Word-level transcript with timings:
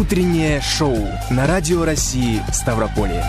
Утреннее 0.00 0.62
шоу 0.62 0.96
на 1.30 1.46
Радио 1.46 1.84
России 1.84 2.40
Ставрополье. 2.54 3.22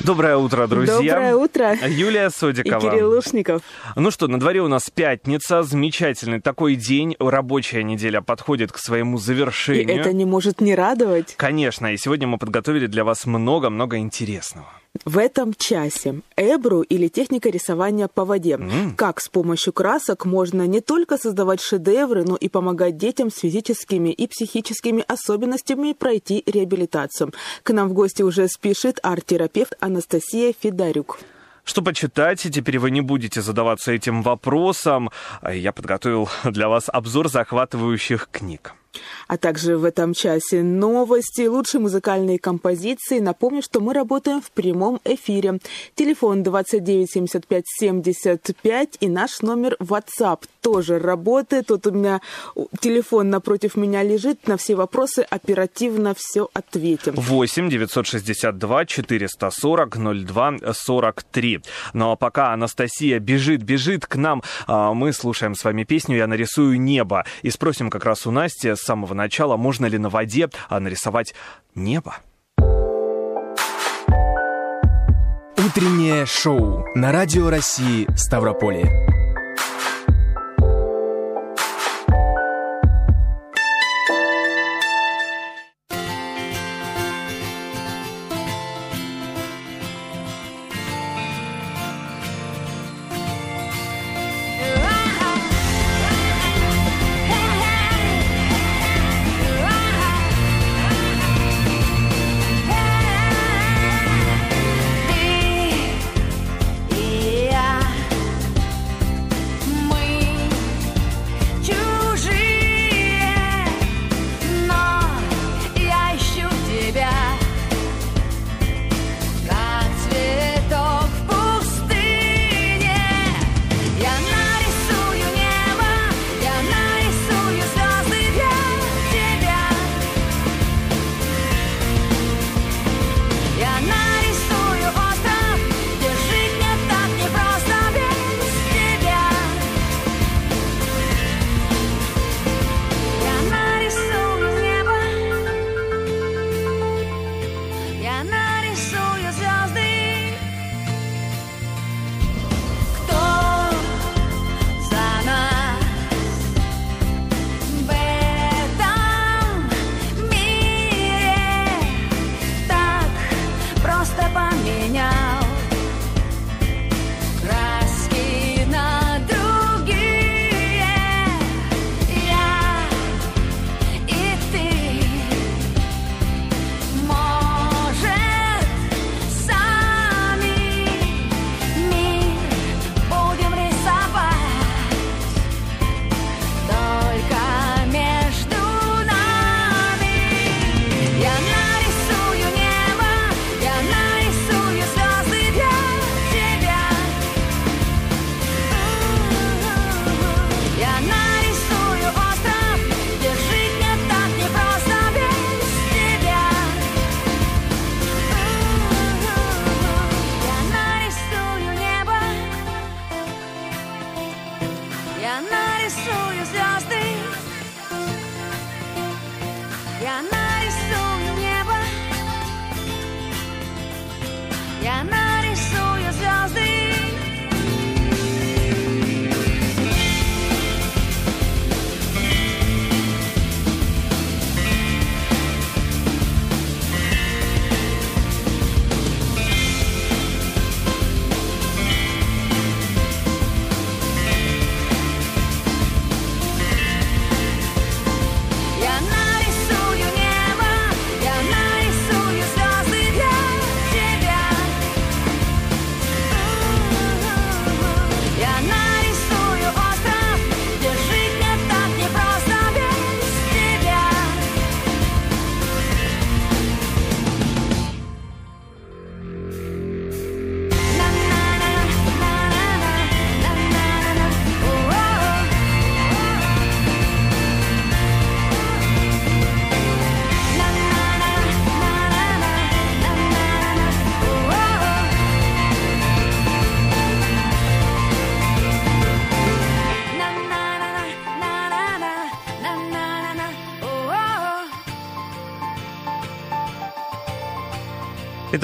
Доброе 0.00 0.36
утро, 0.36 0.66
друзья. 0.66 1.14
Доброе 1.14 1.34
утро. 1.34 1.74
Юлия 1.88 2.26
И 2.26 2.30
Содикова. 2.30 2.90
Кирилл 2.90 3.14
Лушников. 3.14 3.62
Ну 3.96 4.10
что, 4.10 4.28
на 4.28 4.38
дворе 4.38 4.60
у 4.60 4.68
нас 4.68 4.90
пятница, 4.90 5.62
замечательный 5.62 6.42
такой 6.42 6.74
день. 6.76 7.16
Рабочая 7.18 7.84
неделя 7.84 8.20
подходит 8.20 8.70
к 8.70 8.76
своему 8.76 9.16
И 9.16 9.20
завершению. 9.20 9.98
это 9.98 10.12
не 10.12 10.26
может 10.26 10.60
не 10.60 10.74
радовать. 10.74 11.36
Конечно, 11.38 11.94
и 11.94 11.96
сегодня 11.96 12.26
мы 12.26 12.36
подготовили 12.36 12.86
для 12.86 13.02
вас 13.02 13.24
много-много 13.24 13.96
интересного. 13.96 14.68
В 15.04 15.18
этом 15.18 15.54
часе 15.54 16.20
эбру 16.36 16.82
или 16.82 17.08
техника 17.08 17.50
рисования 17.50 18.08
по 18.08 18.24
воде. 18.24 18.54
М. 18.54 18.94
Как 18.96 19.20
с 19.20 19.28
помощью 19.28 19.72
красок 19.72 20.24
можно 20.24 20.66
не 20.66 20.80
только 20.80 21.18
создавать 21.18 21.60
шедевры, 21.60 22.24
но 22.24 22.36
и 22.36 22.48
помогать 22.48 22.96
детям 22.96 23.30
с 23.30 23.38
физическими 23.38 24.10
и 24.10 24.26
психическими 24.26 25.04
особенностями 25.06 25.92
пройти 25.92 26.42
реабилитацию. 26.46 27.32
К 27.62 27.72
нам 27.72 27.88
в 27.88 27.92
гости 27.92 28.22
уже 28.22 28.48
спешит 28.48 28.98
арт-терапевт 29.02 29.74
Анастасия 29.80 30.54
Федорюк. 30.58 31.18
Что 31.64 31.82
почитать, 31.82 32.46
и 32.46 32.50
теперь 32.50 32.78
вы 32.78 32.92
не 32.92 33.00
будете 33.00 33.42
задаваться 33.42 33.90
этим 33.90 34.22
вопросом. 34.22 35.10
Я 35.42 35.72
подготовил 35.72 36.28
для 36.44 36.68
вас 36.68 36.84
обзор 36.88 37.28
захватывающих 37.28 38.28
книг. 38.30 38.74
А 39.28 39.36
также 39.36 39.76
в 39.76 39.84
этом 39.84 40.14
часе 40.14 40.62
новости, 40.62 41.46
лучшие 41.46 41.80
музыкальные 41.80 42.38
композиции. 42.38 43.18
Напомню, 43.18 43.62
что 43.62 43.80
мы 43.80 43.94
работаем 43.94 44.40
в 44.40 44.50
прямом 44.50 45.00
эфире. 45.04 45.58
Телефон 45.94 46.42
29 46.42 47.10
75 47.10 47.64
75 47.66 48.96
и 49.00 49.08
наш 49.08 49.42
номер 49.42 49.76
WhatsApp 49.80 50.44
тоже 50.60 50.98
работает. 50.98 51.66
Тут 51.68 51.86
у 51.86 51.90
меня 51.92 52.20
телефон 52.80 53.30
напротив 53.30 53.76
меня 53.76 54.02
лежит. 54.02 54.46
На 54.46 54.56
все 54.56 54.74
вопросы 54.74 55.20
оперативно 55.20 56.14
все 56.16 56.48
ответим. 56.52 57.14
8 57.16 57.68
962 57.70 58.84
440 58.86 59.96
02 59.96 60.56
43. 60.72 61.60
Ну 61.92 62.10
а 62.10 62.16
пока 62.16 62.52
Анастасия 62.52 63.18
бежит, 63.18 63.62
бежит 63.62 64.06
к 64.06 64.16
нам, 64.16 64.42
а, 64.66 64.92
мы 64.92 65.12
слушаем 65.12 65.54
с 65.54 65.64
вами 65.64 65.84
песню 65.84 66.16
«Я 66.16 66.26
нарисую 66.26 66.80
небо» 66.80 67.24
и 67.42 67.50
спросим 67.50 67.90
как 67.90 68.04
раз 68.04 68.26
у 68.26 68.30
Насти 68.30 68.74
самого 68.86 69.12
начала, 69.12 69.56
можно 69.56 69.86
ли 69.86 69.98
на 69.98 70.08
воде 70.08 70.48
а, 70.68 70.80
нарисовать 70.80 71.34
небо. 71.74 72.16
Утреннее 75.58 76.26
шоу 76.26 76.84
на 76.94 77.12
Радио 77.12 77.50
России 77.50 78.06
Ставрополье. 78.16 79.25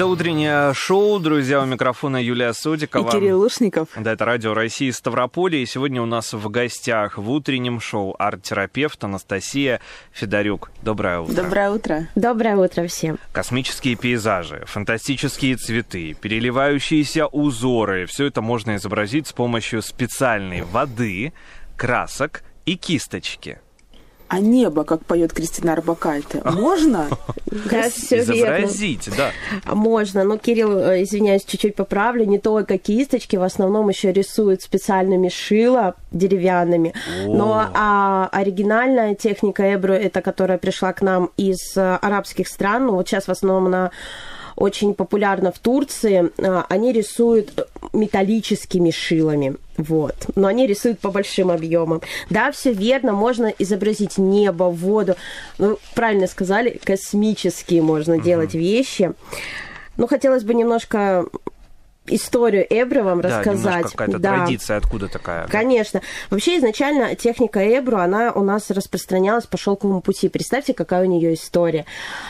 Это 0.03 0.11
утреннее 0.11 0.73
шоу, 0.73 1.17
друзья, 1.17 1.61
у 1.61 1.65
микрофона 1.65 2.21
Юлия 2.21 2.51
Содикова. 2.51 3.07
И 3.07 3.09
Кирилл 3.09 3.39
Лушников. 3.39 3.87
Да, 3.95 4.11
это 4.11 4.25
Радио 4.25 4.53
России 4.53 4.91
Ставрополя. 4.91 5.59
И 5.59 5.65
сегодня 5.65 6.01
у 6.01 6.05
нас 6.05 6.33
в 6.33 6.49
гостях 6.49 7.17
в 7.17 7.31
утреннем 7.31 7.79
шоу 7.79 8.13
арт-терапевт 8.19 9.01
Анастасия 9.05 9.79
Федорюк. 10.11 10.71
Доброе 10.81 11.21
утро. 11.21 11.33
Доброе 11.33 11.71
утро. 11.71 12.07
Доброе 12.15 12.57
утро 12.57 12.85
всем. 12.87 13.17
Космические 13.31 13.95
пейзажи, 13.95 14.65
фантастические 14.65 15.55
цветы, 15.55 16.17
переливающиеся 16.19 17.27
узоры. 17.27 18.05
Все 18.05 18.25
это 18.25 18.41
можно 18.41 18.75
изобразить 18.75 19.27
с 19.27 19.31
помощью 19.31 19.81
специальной 19.81 20.63
воды, 20.63 21.31
красок 21.77 22.43
и 22.65 22.75
кисточки. 22.75 23.59
А 24.27 24.39
небо, 24.39 24.83
как 24.83 25.05
поет 25.05 25.33
Кристина 25.33 25.73
Арбакайте, 25.73 26.41
можно? 26.43 27.09
Да, 27.69 27.87
все 27.89 28.19
Изобразить, 28.19 29.09
да. 29.15 29.31
Можно, 29.71 30.23
но, 30.23 30.37
Кирилл, 30.37 30.75
э, 30.79 31.03
извиняюсь, 31.03 31.43
чуть-чуть 31.45 31.75
поправлю, 31.75 32.25
не 32.25 32.39
только 32.39 32.79
кисточки, 32.79 33.35
в 33.35 33.43
основном 33.43 33.89
еще 33.89 34.11
рисуют 34.11 34.63
специальными 34.63 35.29
шила 35.29 35.93
деревянными. 36.11 36.95
Но 37.25 37.69
а, 37.73 38.27
оригинальная 38.31 39.13
техника 39.13 39.71
эбро, 39.71 39.93
это 39.93 40.21
которая 40.21 40.57
пришла 40.57 40.93
к 40.93 41.03
нам 41.03 41.29
из 41.37 41.77
э, 41.77 41.97
арабских 42.01 42.47
стран, 42.47 42.87
ну, 42.87 42.93
вот 42.93 43.07
сейчас 43.07 43.25
в 43.25 43.29
основном 43.29 43.67
она 43.67 43.91
очень 44.55 44.93
популярна 44.93 45.51
в 45.51 45.59
Турции, 45.59 46.31
а, 46.37 46.65
они 46.69 46.91
рисуют 46.91 47.62
металлическими 47.91 48.91
шилами. 48.91 49.55
Вот. 49.77 50.15
Но 50.35 50.47
они 50.47 50.67
рисуют 50.67 50.99
по 50.99 51.09
большим 51.09 51.51
объемам. 51.51 52.01
Да, 52.29 52.51
все 52.51 52.73
верно, 52.73 53.11
можно 53.13 53.47
изобразить 53.57 54.17
небо, 54.17 54.65
воду. 54.65 55.15
Ну, 55.57 55.77
правильно 55.95 56.27
сказали, 56.27 56.79
космические 56.83 57.81
можно 57.81 58.13
mm-hmm. 58.13 58.23
делать 58.23 58.53
вещи. 58.53 59.13
Ну, 59.97 60.07
хотелось 60.07 60.43
бы 60.43 60.53
немножко 60.53 61.25
историю 62.07 62.65
Эбро 62.69 63.03
вам 63.03 63.21
да, 63.21 63.39
рассказать. 63.39 63.91
какая-то 63.91 64.19
да. 64.19 64.37
традиция, 64.37 64.77
откуда 64.77 65.07
такая? 65.07 65.47
Конечно. 65.47 66.01
Вообще 66.29 66.57
изначально 66.57 67.15
техника 67.15 67.59
Эбро, 67.59 68.01
она 68.01 68.31
у 68.31 68.43
нас 68.43 68.69
распространялась 68.69 69.45
по 69.45 69.57
шелковому 69.57 70.01
пути. 70.01 70.29
Представьте, 70.29 70.73
какая 70.73 71.03
у 71.03 71.05
нее 71.05 71.33
история. 71.33 71.85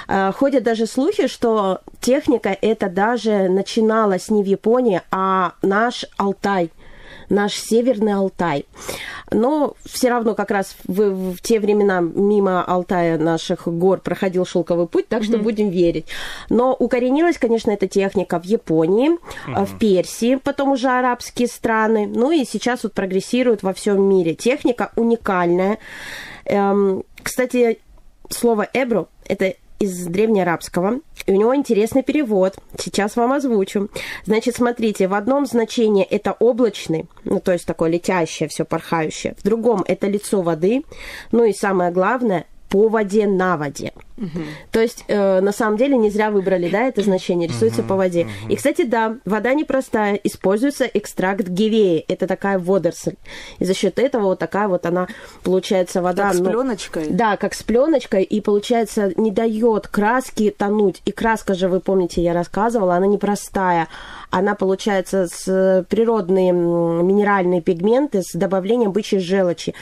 А, 0.08 0.32
ходят 0.32 0.64
даже 0.64 0.86
слухи, 0.86 1.28
что 1.28 1.82
техника 2.00 2.56
это 2.62 2.90
даже 2.90 3.50
начиналась 3.50 4.30
не 4.30 4.44
в 4.44 4.46
Японии, 4.46 5.02
а 5.12 5.54
наш 5.62 6.06
Алтай– 6.18 6.72
наш 7.30 7.54
Северный 7.54 8.14
Алтай. 8.14 8.66
Но 9.32 9.76
все 9.86 10.10
равно 10.10 10.36
как 10.36 10.52
раз 10.52 10.76
в, 10.86 11.34
в 11.34 11.42
те 11.42 11.60
времена 11.60 12.02
мимо 12.02 12.64
Алтая 12.64 13.18
наших 13.18 13.68
гор 13.68 14.00
проходил 14.00 14.46
шелковый 14.46 14.88
путь, 14.88 15.08
так 15.08 15.24
что 15.24 15.34
mm-hmm. 15.34 15.42
будем 15.42 15.70
верить. 15.70 16.06
Но 16.50 16.74
укоренилась, 16.74 17.38
конечно, 17.38 17.72
эта 17.72 17.88
техника 17.88 18.40
в 18.40 18.46
Японии, 18.46 19.12
mm-hmm. 19.12 19.66
в 19.66 19.80
Персии, 19.80 20.36
потом 20.36 20.72
уже 20.72 20.90
арабские 20.90 21.48
страны, 21.48 22.08
ну 22.08 22.32
и 22.32 22.46
сейчас 22.46 22.84
вот 22.84 22.94
прогрессирует 22.94 23.64
во 23.64 23.74
всем 23.74 24.02
мире. 24.04 24.36
Техника 24.36 24.92
уникальная. 24.96 25.80
Эм, 26.46 27.04
кстати, 27.22 27.80
слово 28.30 28.68
«эбро»— 28.74 29.08
это 29.26 29.56
из 29.84 30.06
древнеарабского, 30.06 31.00
и 31.26 31.32
у 31.32 31.36
него 31.36 31.56
интересный 31.56 32.04
перевод. 32.04 32.56
Сейчас 32.80 33.16
вам 33.16 33.34
озвучу. 33.34 33.90
Значит, 34.26 34.56
смотрите, 34.56 35.08
в 35.08 35.14
одном 35.14 35.46
значении 35.46 36.04
это 36.04 36.34
облачный, 36.34 37.06
ну, 37.24 37.40
то 37.40 37.52
есть 37.52 37.66
такое 37.66 37.90
летящее, 37.90 38.50
все 38.50 38.66
порхающее. 38.66 39.36
В 39.38 39.44
другом 39.44 39.84
это 39.88 40.08
лицо 40.08 40.42
воды. 40.42 40.84
Ну 41.32 41.44
и 41.44 41.54
самое 41.54 41.92
главное, 41.92 42.46
по 42.70 42.88
воде 42.88 43.28
на 43.28 43.58
воде. 43.58 43.94
Угу. 44.18 44.28
То 44.72 44.82
есть, 44.82 45.06
э, 45.08 45.42
на 45.42 45.52
самом 45.52 45.78
деле, 45.78 45.98
не 45.98 46.10
зря 46.10 46.30
выбрали, 46.30 46.70
да, 46.70 46.84
это 46.88 47.02
значение, 47.02 47.48
рисуется 47.48 47.82
угу, 47.82 47.90
по 47.90 47.96
воде. 47.96 48.22
Угу. 48.22 48.54
И, 48.54 48.56
кстати, 48.56 48.84
да, 48.84 49.18
вода 49.26 49.54
непростая, 49.54 50.16
используется 50.24 50.86
экстракт 50.86 51.48
гевеи, 51.48 52.06
это 52.08 52.28
такая 52.28 52.60
водоросль. 52.60 53.16
И 53.60 53.66
за 53.66 53.74
счет 53.74 54.00
этого 54.00 54.26
вот 54.26 54.40
такая 54.40 54.68
вот 54.68 54.86
она, 54.86 55.08
получается, 55.44 56.02
вода... 56.02 56.30
Как 56.30 56.40
ну, 56.40 56.46
с 56.46 56.48
пленочкой? 56.50 57.08
Да, 57.10 57.38
как 57.38 57.54
с 57.54 57.64
пленочкой, 57.64 58.24
и, 58.24 58.42
получается, 58.42 59.12
не 59.18 59.32
дает 59.32 59.88
краски 59.88 60.54
тонуть. 60.56 61.02
И 61.06 61.12
краска 61.12 61.54
же, 61.56 61.68
вы 61.68 61.80
помните, 61.80 62.22
я 62.22 62.34
рассказывала, 62.34 62.96
она 62.96 63.08
непростая, 63.08 63.88
она 64.30 64.56
получается 64.56 65.28
с 65.28 65.86
природные 65.90 66.52
минеральные 66.52 67.62
пигменты 67.62 68.22
с 68.24 68.34
добавлением 68.34 68.92
бычьей 68.92 69.22
желчи. 69.22 69.74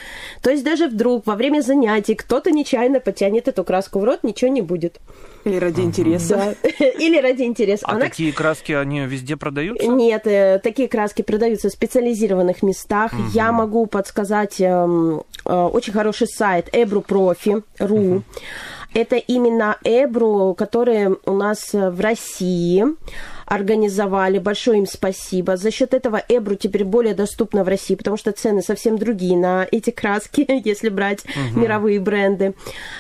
То 0.41 0.51
есть 0.51 0.63
даже 0.63 0.87
вдруг 0.87 1.25
во 1.25 1.35
время 1.35 1.61
занятий 1.61 2.15
кто-то 2.15 2.51
нечаянно 2.51 2.99
потянет 2.99 3.47
эту 3.47 3.63
краску 3.63 3.99
в 3.99 4.03
рот, 4.03 4.20
ничего 4.23 4.51
не 4.51 4.61
будет. 4.61 4.99
Или 5.43 5.57
ради 5.57 5.81
интереса. 5.81 6.55
Да. 6.63 6.69
Или 6.99 7.19
ради 7.19 7.43
интереса. 7.43 7.85
А 7.87 7.91
Она... 7.93 8.01
такие 8.01 8.31
краски, 8.31 8.73
они 8.73 9.01
везде 9.01 9.37
продаются? 9.37 9.87
Нет, 9.87 10.27
э, 10.27 10.59
такие 10.63 10.87
краски 10.87 11.21
продаются 11.21 11.69
в 11.69 11.71
специализированных 11.71 12.61
местах. 12.63 13.13
Угу. 13.13 13.23
Я 13.33 13.51
могу 13.51 13.85
подсказать 13.87 14.59
э, 14.61 14.65
э, 14.65 15.53
очень 15.53 15.93
хороший 15.93 16.27
сайт 16.27 16.69
ebruprofi.ru. 16.73 18.15
Угу. 18.15 18.23
Это 18.93 19.15
именно 19.15 19.77
Эбру, 19.83 20.53
которые 20.53 21.15
у 21.25 21.33
нас 21.33 21.69
в 21.71 21.99
России 22.01 22.85
организовали. 23.51 24.39
Большое 24.39 24.79
им 24.79 24.87
спасибо. 24.87 25.57
За 25.57 25.71
счет 25.71 25.93
этого 25.93 26.23
Эбру 26.29 26.55
теперь 26.55 26.85
более 26.85 27.13
доступна 27.13 27.65
в 27.65 27.67
России, 27.67 27.95
потому 27.95 28.15
что 28.15 28.31
цены 28.31 28.61
совсем 28.61 28.97
другие 28.97 29.37
на 29.37 29.67
эти 29.69 29.89
краски, 29.89 30.45
если 30.65 30.87
брать 30.87 31.25
угу. 31.25 31.59
мировые 31.59 31.99
бренды. 31.99 32.53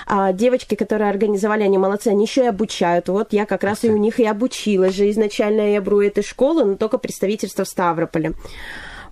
А 0.05 0.33
девочки, 0.33 0.75
которые 0.75 1.09
организовали, 1.09 1.63
они 1.63 1.77
молодцы, 1.77 2.09
они 2.09 2.25
еще 2.25 2.43
и 2.43 2.47
обучают. 2.47 3.07
Вот 3.07 3.31
я 3.31 3.45
как 3.45 3.63
раз 3.63 3.85
и 3.85 3.89
у 3.89 3.95
них 3.95 4.19
и 4.19 4.25
обучилась 4.25 4.93
же 4.93 5.09
изначально 5.11 5.77
Эбру 5.77 6.01
этой 6.01 6.23
школы, 6.23 6.65
но 6.65 6.75
только 6.75 6.97
представительство 6.97 7.63
в 7.63 7.69
Ставрополе. 7.69 8.33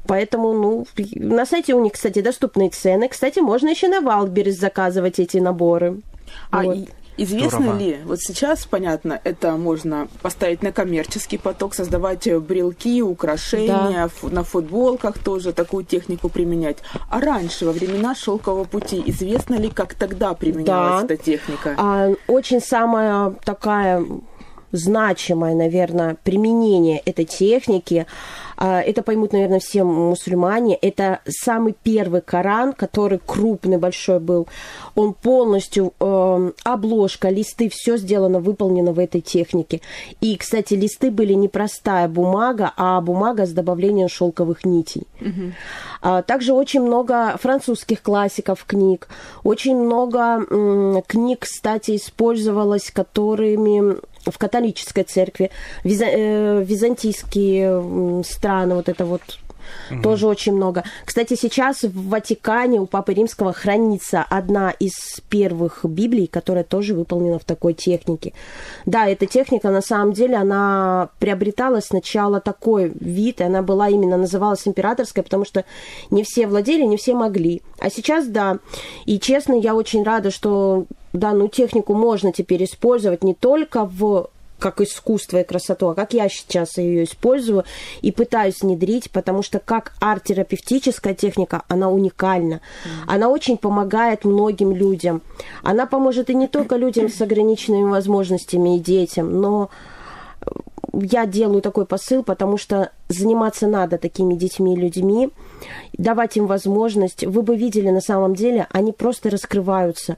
Поэтому, 0.08 0.54
ну, 0.54 0.88
на 1.16 1.46
сайте 1.46 1.74
у 1.74 1.82
них, 1.82 1.94
кстати, 1.94 2.20
доступные 2.22 2.70
цены. 2.70 3.08
Кстати, 3.08 3.40
можно 3.40 3.70
еще 3.70 3.88
на 3.88 4.02
Wildberries 4.02 4.60
заказывать 4.60 5.20
эти 5.20 5.38
наборы. 5.38 6.02
А 6.52 6.64
вот. 6.64 6.90
Известно 7.24 7.60
Здорово. 7.60 7.80
ли, 7.80 7.98
вот 8.06 8.22
сейчас, 8.22 8.66
понятно, 8.66 9.20
это 9.24 9.52
можно 9.58 10.08
поставить 10.22 10.64
на 10.64 10.72
коммерческий 10.72 11.38
поток, 11.38 11.76
создавать 11.76 12.32
брелки, 12.42 13.02
украшения, 13.02 14.10
да. 14.22 14.30
на 14.30 14.44
футболках 14.44 15.20
тоже 15.20 15.52
такую 15.52 15.84
технику 15.84 16.30
применять. 16.30 16.78
А 17.10 17.20
раньше, 17.20 17.66
во 17.66 17.74
времена 17.74 18.16
шелкового 18.16 18.64
пути, 18.64 19.04
известно 19.06 19.56
ли, 19.56 19.70
как 19.70 19.96
тогда 19.96 20.34
применялась 20.34 21.04
да. 21.04 21.14
эта 21.14 21.24
техника? 21.24 21.76
А, 21.78 22.14
очень 22.28 22.62
самая 22.62 23.32
такая 23.44 24.06
значимое, 24.72 25.56
наверное, 25.56 26.18
применение 26.24 27.00
этой 27.00 27.26
техники– 27.26 28.06
а, 28.62 28.82
это 28.82 29.04
поймут, 29.04 29.32
наверное, 29.32 29.60
все 29.60 29.86
мусульмане. 29.86 30.76
Это 30.76 31.22
самый 31.26 31.74
первый 31.82 32.20
Коран, 32.20 32.74
который 32.74 33.20
крупный, 33.26 33.78
большой 33.78 34.20
был. 34.20 34.48
Он 34.96 35.14
полностью, 35.14 35.94
э, 35.98 36.52
обложка, 36.66 37.30
листы, 37.30 37.70
все 37.70 37.96
сделано, 37.96 38.42
выполнено 38.42 38.92
в 38.92 39.00
этой 39.00 39.22
технике. 39.22 39.80
И, 40.20 40.36
кстати, 40.36 40.74
листы 40.74 41.10
были 41.10 41.34
не 41.34 41.48
простая 41.48 42.10
бумага, 42.10 42.74
а 42.76 43.00
бумага 43.00 43.46
с 43.46 43.52
добавлением 43.52 44.10
шелковых 44.10 44.66
нитей. 44.66 45.04
Угу. 45.22 45.54
А, 46.02 46.22
также 46.22 46.52
очень 46.52 46.82
много 46.82 47.38
французских 47.42 48.02
классиков 48.02 48.66
книг. 48.66 49.08
Очень 49.46 49.78
много 49.78 50.46
м, 50.50 51.02
книг, 51.08 51.40
кстати, 51.40 51.96
использовалось, 51.96 52.92
которыми 52.92 54.00
в 54.32 54.38
католической 54.38 55.04
церкви, 55.04 55.52
виза, 55.84 56.06
э, 56.06 56.64
византийские 56.64 58.24
страны, 58.24 58.76
вот 58.76 58.90
это 58.90 59.06
вот 59.06 59.22
Угу. 59.92 60.02
Тоже 60.02 60.28
очень 60.28 60.54
много. 60.54 60.84
Кстати, 61.06 61.36
сейчас 61.36 61.84
в 61.84 62.10
Ватикане 62.10 62.80
у 62.80 62.86
Папы 62.86 63.14
Римского 63.14 63.54
хранится 63.54 64.26
одна 64.30 64.72
из 64.72 64.94
первых 65.30 65.86
Библий, 65.86 66.28
которая 66.28 66.64
тоже 66.64 66.94
выполнена 66.94 67.40
в 67.40 67.44
такой 67.44 67.74
технике. 67.74 68.34
Да, 68.86 69.08
эта 69.08 69.26
техника, 69.26 69.70
на 69.70 69.82
самом 69.82 70.14
деле, 70.14 70.36
она 70.36 71.10
приобретала 71.20 71.80
сначала 71.80 72.40
такой 72.40 72.92
вид, 73.00 73.42
и 73.42 73.44
она 73.44 73.62
была 73.62 73.90
именно, 73.90 74.18
называлась 74.18 74.68
императорской, 74.68 75.24
потому 75.24 75.46
что 75.46 75.66
не 76.12 76.24
все 76.24 76.48
владели, 76.48 76.84
не 76.84 76.98
все 76.98 77.14
могли. 77.14 77.62
А 77.80 77.90
сейчас, 77.90 78.28
да. 78.28 78.60
И, 79.06 79.20
честно, 79.20 79.54
я 79.54 79.76
очень 79.76 80.04
рада, 80.04 80.32
что 80.32 80.86
данную 81.14 81.50
технику 81.50 81.94
можно 81.94 82.32
теперь 82.32 82.64
использовать 82.64 83.24
не 83.24 83.34
только 83.34 83.86
в 83.86 84.30
как 84.60 84.82
искусство 84.82 85.38
и 85.38 85.44
красоту, 85.44 85.88
а 85.88 85.96
как 85.96 86.14
я 86.14 86.28
сейчас 86.28 86.78
ее 86.78 87.06
использую 87.06 87.64
и 88.02 88.12
пытаюсь 88.12 88.62
внедрить, 88.62 89.10
потому 89.10 89.42
что 89.42 89.60
как 89.60 89.94
арт-терапевтическая 90.02 91.14
техника, 91.14 91.64
она 91.70 91.90
уникальна. 91.90 92.56
Mm-hmm. 92.56 93.04
Она 93.08 93.30
очень 93.30 93.58
помогает 93.58 94.26
многим 94.26 94.76
людям. 94.76 95.22
Она 95.64 95.86
поможет 95.86 96.30
и 96.30 96.36
не 96.36 96.48
только 96.48 96.76
людям 96.76 97.10
с 97.10 97.22
ограниченными 97.22 97.90
возможностями 97.90 98.76
и 98.76 98.80
детям, 98.80 99.40
но 99.40 99.70
я 100.94 101.26
делаю 101.26 101.62
такой 101.62 101.86
посыл, 101.86 102.24
потому 102.24 102.58
что 102.58 102.92
заниматься 103.08 103.68
надо 103.68 103.98
такими 103.98 104.36
детьми 104.36 104.74
и 104.74 104.80
людьми, 104.80 105.30
давать 105.98 106.38
им 106.38 106.48
возможность. 106.48 107.26
Вы 107.26 107.42
бы 107.42 107.56
видели 107.56 107.90
на 107.90 108.02
самом 108.02 108.36
деле, 108.36 108.68
они 108.72 108.92
просто 108.92 109.30
раскрываются. 109.30 110.18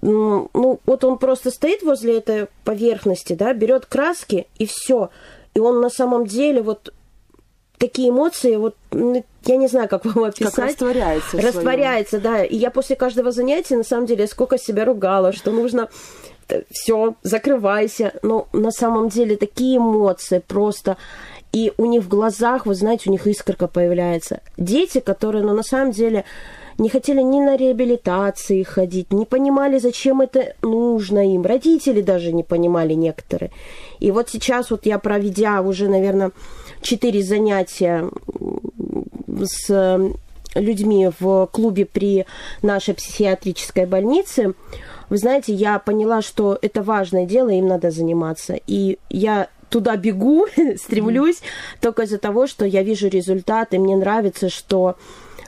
Ну, 0.00 0.80
вот 0.84 1.04
он 1.04 1.18
просто 1.18 1.50
стоит 1.50 1.82
возле 1.82 2.18
этой 2.18 2.48
поверхности, 2.64 3.34
да, 3.34 3.52
берет 3.52 3.86
краски 3.86 4.46
и 4.58 4.66
все. 4.66 5.10
И 5.54 5.60
он 5.60 5.80
на 5.80 5.90
самом 5.90 6.26
деле 6.26 6.62
вот 6.62 6.92
такие 7.78 8.10
эмоции, 8.10 8.56
вот 8.56 8.76
ну, 8.92 9.24
я 9.44 9.56
не 9.56 9.66
знаю, 9.66 9.88
как 9.88 10.04
вам 10.14 10.24
описать. 10.24 10.54
Как 10.54 10.64
растворяется. 10.66 11.40
Растворяется, 11.40 12.20
да. 12.20 12.44
И 12.44 12.56
я 12.56 12.70
после 12.70 12.96
каждого 12.96 13.32
занятия, 13.32 13.76
на 13.76 13.84
самом 13.84 14.06
деле, 14.06 14.26
сколько 14.26 14.58
себя 14.58 14.84
ругала, 14.84 15.32
что 15.32 15.50
нужно 15.50 15.88
все, 16.70 17.14
закрывайся. 17.22 18.14
Но 18.22 18.48
на 18.52 18.70
самом 18.70 19.08
деле 19.08 19.36
такие 19.36 19.78
эмоции 19.78 20.42
просто. 20.46 20.96
И 21.52 21.72
у 21.76 21.84
них 21.84 22.04
в 22.04 22.08
глазах, 22.08 22.66
вы 22.66 22.74
знаете, 22.74 23.10
у 23.10 23.12
них 23.12 23.26
искорка 23.26 23.68
появляется. 23.68 24.40
Дети, 24.56 25.00
которые, 25.00 25.44
ну, 25.44 25.52
на 25.52 25.62
самом 25.62 25.90
деле, 25.90 26.24
не 26.78 26.88
хотели 26.88 27.22
ни 27.22 27.40
на 27.40 27.56
реабилитации 27.56 28.62
ходить, 28.62 29.12
не 29.12 29.26
понимали, 29.26 29.78
зачем 29.78 30.20
это 30.20 30.54
нужно 30.62 31.34
им. 31.34 31.42
Родители 31.42 32.00
даже 32.00 32.32
не 32.32 32.42
понимали 32.42 32.94
некоторые. 32.94 33.50
И 34.00 34.10
вот 34.10 34.28
сейчас 34.30 34.70
вот 34.70 34.86
я, 34.86 34.98
проведя 34.98 35.60
уже, 35.62 35.88
наверное, 35.88 36.32
четыре 36.80 37.22
занятия 37.22 38.08
с 39.44 40.00
людьми 40.54 41.10
в 41.18 41.46
клубе 41.46 41.86
при 41.86 42.26
нашей 42.62 42.94
психиатрической 42.94 43.86
больнице, 43.86 44.54
вы 45.08 45.18
знаете, 45.18 45.52
я 45.52 45.78
поняла, 45.78 46.22
что 46.22 46.58
это 46.62 46.82
важное 46.82 47.26
дело, 47.26 47.50
им 47.50 47.68
надо 47.68 47.90
заниматься. 47.90 48.58
И 48.66 48.98
я 49.10 49.48
туда 49.68 49.96
бегу, 49.96 50.46
стремлюсь 50.76 51.36
mm-hmm. 51.36 51.78
только 51.80 52.02
из-за 52.02 52.18
того, 52.18 52.46
что 52.46 52.64
я 52.64 52.82
вижу 52.82 53.08
результаты, 53.08 53.78
мне 53.78 53.96
нравится, 53.96 54.48
что 54.48 54.96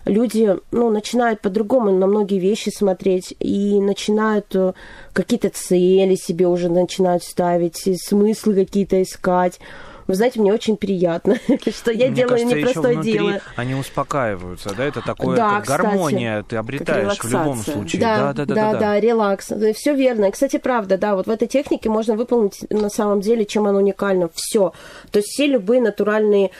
люди 0.05 0.57
ну, 0.71 0.91
начинают 0.91 1.41
по-другому 1.41 1.91
на 1.93 2.07
многие 2.07 2.39
вещи 2.39 2.71
смотреть 2.71 3.35
и 3.39 3.81
начинают 3.81 4.55
э, 4.55 4.73
какие-то 5.13 5.51
цели 5.51 6.15
себе 6.15 6.47
уже 6.47 6.69
начинают 6.69 7.23
ставить, 7.23 7.89
смыслы 8.03 8.55
какие-то 8.55 9.03
искать. 9.03 9.61
Вы 10.07 10.15
знаете, 10.15 10.41
мне 10.41 10.53
очень 10.53 10.77
приятно, 10.77 11.37
что 11.71 11.91
я 11.91 12.07
мне 12.07 12.17
делаю 12.17 12.31
кажется, 12.31 12.57
непростое 12.57 13.03
дело. 13.03 13.41
Они 13.57 13.75
успокаиваются, 13.75 14.75
да, 14.77 14.85
это 14.85 15.01
такое 15.01 15.37
да, 15.37 15.59
это 15.61 15.67
гармония 15.67 16.43
ты 16.43 16.57
обретаешь 16.57 17.19
в 17.19 17.31
любом 17.31 17.59
случае. 17.59 18.01
Да, 18.01 18.33
да, 18.33 18.45
да, 18.45 18.45
да, 18.45 18.55
да, 18.55 18.73
да, 18.73 18.79
да 18.79 19.01
релакс. 19.01 19.53
Все 19.75 19.95
верно. 19.95 20.27
И, 20.27 20.31
кстати, 20.31 20.59
правда, 20.59 20.99
да, 20.99 21.15
вот 21.15 21.27
в 21.27 21.31
этой 21.31 21.49
технике 21.49 21.89
можно 21.89 22.17
выполнить 22.17 22.67
на 22.71 22.91
самом 22.91 23.21
деле, 23.21 23.47
чем 23.47 23.67
оно 23.67 23.79
уникально, 23.79 24.29
все. 24.35 24.73
То 25.11 25.21
есть 25.21 25.29
все 25.31 25.47
любые 25.47 25.81
натуральные 25.81 26.51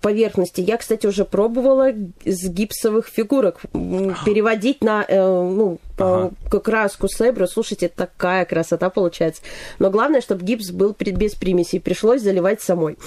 поверхности. 0.00 0.60
Я, 0.60 0.76
кстати, 0.76 1.06
уже 1.06 1.24
пробовала 1.24 1.92
с 2.24 2.48
гипсовых 2.48 3.06
фигурок 3.06 3.60
переводить 3.72 4.82
на 4.82 5.04
э, 5.06 5.16
ну, 5.18 5.78
ага. 5.98 6.60
краску 6.60 7.08
Себру. 7.08 7.46
Слушайте, 7.46 7.88
такая 7.88 8.44
красота 8.44 8.90
получается. 8.90 9.42
Но 9.78 9.90
главное, 9.90 10.20
чтобы 10.20 10.44
гипс 10.44 10.70
был 10.70 10.96
без 10.98 11.34
примесей. 11.34 11.80
Пришлось 11.80 12.22
заливать 12.22 12.60
самой. 12.60 12.98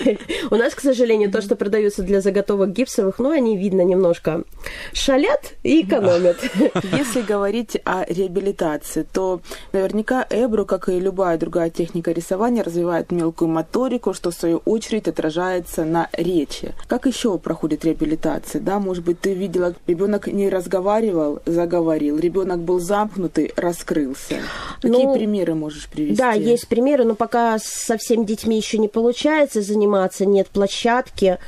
У 0.50 0.56
нас, 0.56 0.74
к 0.74 0.80
сожалению, 0.80 1.30
то, 1.30 1.42
что 1.42 1.56
продается 1.56 2.02
для 2.02 2.20
заготовок 2.20 2.72
гипсовых, 2.72 3.18
ну, 3.18 3.30
они, 3.30 3.56
видно, 3.56 3.82
немножко 3.82 4.44
шалят 4.92 5.54
и 5.62 5.82
экономят. 5.82 6.38
Если 6.96 7.22
говорить 7.22 7.80
о 7.84 8.04
реабилитации, 8.06 9.06
то 9.10 9.40
наверняка 9.72 10.26
Эбру, 10.30 10.64
как 10.64 10.88
и 10.88 10.98
любая 10.98 11.38
другая 11.38 11.70
техника 11.70 12.12
рисования, 12.12 12.62
развивает 12.62 13.10
мелкую 13.10 13.48
моторику, 13.48 14.14
что 14.14 14.30
в 14.30 14.34
свою 14.34 14.58
очередь 14.64 15.08
отражается 15.08 15.84
на 15.84 16.08
речи. 16.22 16.74
Как 16.86 17.06
еще 17.06 17.38
проходит 17.38 17.84
реабилитация? 17.84 18.60
Да, 18.60 18.78
может 18.78 19.04
быть, 19.04 19.20
ты 19.20 19.34
видела, 19.34 19.74
ребенок 19.86 20.26
не 20.26 20.48
разговаривал, 20.48 21.40
заговорил, 21.46 22.18
ребенок 22.18 22.60
был 22.60 22.80
замкнутый, 22.80 23.52
раскрылся. 23.56 24.36
Какие 24.80 25.06
ну, 25.06 25.14
примеры 25.14 25.54
можешь 25.54 25.88
привести? 25.88 26.16
Да, 26.16 26.32
есть 26.32 26.68
примеры, 26.68 27.04
но 27.04 27.14
пока 27.14 27.58
со 27.58 27.96
всеми 27.98 28.24
детьми 28.24 28.56
еще 28.56 28.78
не 28.78 28.88
получается 28.88 29.62
заниматься, 29.62 30.26
нет 30.26 30.48
площадки 30.48 31.38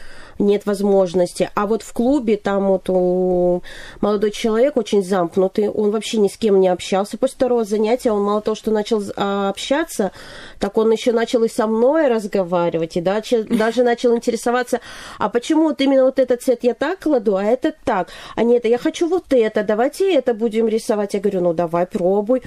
нет 0.42 0.66
возможности. 0.66 1.50
А 1.54 1.66
вот 1.66 1.82
в 1.82 1.92
клубе 1.92 2.37
там 2.37 2.68
вот 2.68 2.90
у... 2.90 3.62
молодой 4.00 4.30
человек 4.30 4.76
очень 4.76 5.02
замкнутый, 5.02 5.68
он 5.68 5.90
вообще 5.90 6.18
ни 6.18 6.28
с 6.28 6.37
кем 6.37 6.61
не 6.61 6.68
общался. 6.68 7.16
После 7.16 7.37
второго 7.37 7.64
занятия 7.64 8.12
он 8.12 8.22
мало 8.22 8.42
того, 8.42 8.54
что 8.54 8.70
начал 8.70 9.02
а, 9.16 9.49
общаться, 9.49 10.12
так 10.58 10.76
он 10.76 10.90
еще 10.92 11.12
начал 11.12 11.42
и 11.44 11.49
со 11.49 11.66
мной 11.66 12.08
разговаривать, 12.08 12.96
и 12.96 13.00
даже, 13.00 13.44
даже 13.44 13.82
начал 13.82 14.14
интересоваться, 14.14 14.80
а 15.18 15.28
почему 15.28 15.64
вот 15.64 15.80
именно 15.80 16.04
вот 16.04 16.18
этот 16.18 16.42
цвет 16.42 16.61
я 16.62 16.75
так 16.75 17.00
кладу, 17.00 17.37
а 17.37 17.44
этот 17.44 17.76
так, 17.84 18.08
а 18.37 18.42
нет, 18.42 18.64
я 18.64 18.78
хочу 18.78 19.08
вот 19.08 19.32
это, 19.32 19.62
давайте 19.62 20.12
это 20.14 20.34
будем 20.34 20.68
рисовать. 20.68 21.14
Я 21.14 21.20
говорю, 21.20 21.40
ну 21.40 21.54
давай, 21.54 21.87
пробуй 21.87 22.42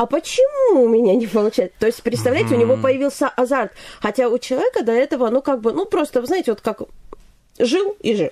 а 0.00 0.06
почему 0.06 0.84
у 0.84 0.88
меня 0.88 1.14
не 1.14 1.26
получается? 1.26 1.76
То 1.78 1.86
есть, 1.86 2.02
представляете, 2.02 2.54
mm-hmm. 2.54 2.56
у 2.56 2.60
него 2.60 2.76
появился 2.78 3.28
азарт. 3.28 3.72
Хотя 4.00 4.30
у 4.30 4.38
человека 4.38 4.82
до 4.82 4.92
этого, 4.92 5.28
ну, 5.28 5.42
как 5.42 5.60
бы, 5.60 5.74
ну, 5.74 5.84
просто, 5.84 6.24
знаете, 6.24 6.52
вот 6.52 6.62
как 6.62 6.80
жил 7.64 7.96
и 8.00 8.14
жил. 8.14 8.30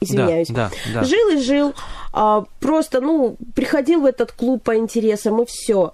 Извиняюсь. 0.00 0.48
Да, 0.48 0.70
да, 0.92 1.00
да. 1.00 1.04
Жил 1.04 1.28
и 1.30 1.38
жил. 1.38 1.74
А, 2.12 2.44
просто, 2.58 3.00
ну, 3.00 3.36
приходил 3.54 4.00
в 4.00 4.06
этот 4.06 4.32
клуб 4.32 4.62
по 4.62 4.76
интересам 4.76 5.42
и 5.42 5.46
все. 5.46 5.92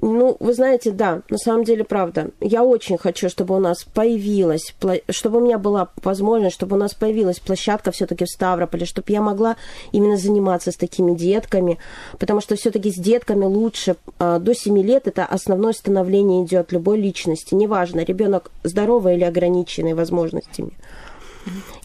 Ну, 0.00 0.36
вы 0.38 0.54
знаете, 0.54 0.92
да, 0.92 1.22
на 1.28 1.38
самом 1.38 1.64
деле, 1.64 1.82
правда. 1.82 2.30
Я 2.40 2.62
очень 2.62 2.98
хочу, 2.98 3.28
чтобы 3.28 3.56
у 3.56 3.58
нас 3.58 3.82
появилась, 3.82 4.72
чтобы 5.10 5.38
у 5.38 5.40
меня 5.40 5.58
была 5.58 5.88
возможность, 6.04 6.54
чтобы 6.54 6.76
у 6.76 6.78
нас 6.78 6.94
появилась 6.94 7.40
площадка 7.40 7.90
все-таки 7.90 8.24
в 8.24 8.28
Ставрополе, 8.28 8.86
чтобы 8.86 9.10
я 9.10 9.20
могла 9.20 9.56
именно 9.90 10.16
заниматься 10.16 10.70
с 10.70 10.76
такими 10.76 11.16
детками, 11.16 11.78
потому 12.18 12.40
что 12.40 12.54
все-таки 12.54 12.92
с 12.92 12.94
детками 12.94 13.44
лучше 13.44 13.96
а, 14.20 14.38
до 14.38 14.54
7 14.54 14.78
лет 14.82 15.08
это 15.08 15.24
основное 15.24 15.72
становление 15.72 16.44
идет 16.44 16.70
любой 16.70 17.00
личности. 17.00 17.54
Неважно, 17.54 18.04
ребенок 18.04 18.52
здоровый 18.62 19.16
или 19.16 19.24
ограниченный 19.24 19.94
возможностями. 19.94 20.74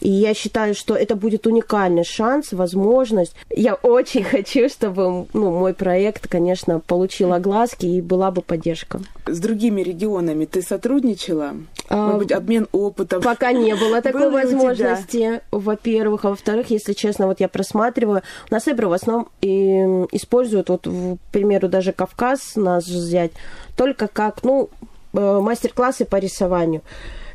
И 0.00 0.10
я 0.10 0.34
считаю, 0.34 0.74
что 0.74 0.94
это 0.94 1.16
будет 1.16 1.46
уникальный 1.46 2.04
шанс, 2.04 2.52
возможность. 2.52 3.34
Я 3.50 3.74
очень 3.74 4.24
хочу, 4.24 4.68
чтобы 4.68 5.26
ну, 5.32 5.50
мой 5.50 5.74
проект, 5.74 6.28
конечно, 6.28 6.80
получил 6.80 7.32
огласки 7.32 7.86
и 7.86 8.00
была 8.00 8.30
бы 8.30 8.42
поддержка. 8.42 9.00
С 9.26 9.40
другими 9.40 9.82
регионами 9.82 10.44
ты 10.44 10.62
сотрудничала? 10.62 11.54
А, 11.88 12.06
Может 12.06 12.18
быть, 12.18 12.32
обмен 12.32 12.68
опытом? 12.72 13.22
Пока 13.22 13.52
не 13.52 13.74
было 13.74 14.00
такой 14.02 14.30
возможности, 14.30 15.40
во-первых. 15.50 16.24
А 16.24 16.30
во-вторых, 16.30 16.70
если 16.70 16.92
честно, 16.92 17.26
вот 17.26 17.40
я 17.40 17.48
просматриваю, 17.48 18.22
у 18.50 18.54
нас 18.54 18.68
Эбро 18.68 18.88
в 18.88 18.92
основном 18.92 19.28
и 19.40 19.82
используют, 20.12 20.68
вот, 20.68 20.86
к 20.86 21.32
примеру, 21.32 21.68
даже 21.68 21.92
Кавказ 21.92 22.56
нас 22.56 22.86
взять, 22.86 23.32
только 23.76 24.08
как, 24.08 24.42
ну, 24.44 24.70
э, 25.12 25.40
мастер-классы 25.40 26.04
по 26.04 26.16
рисованию 26.16 26.82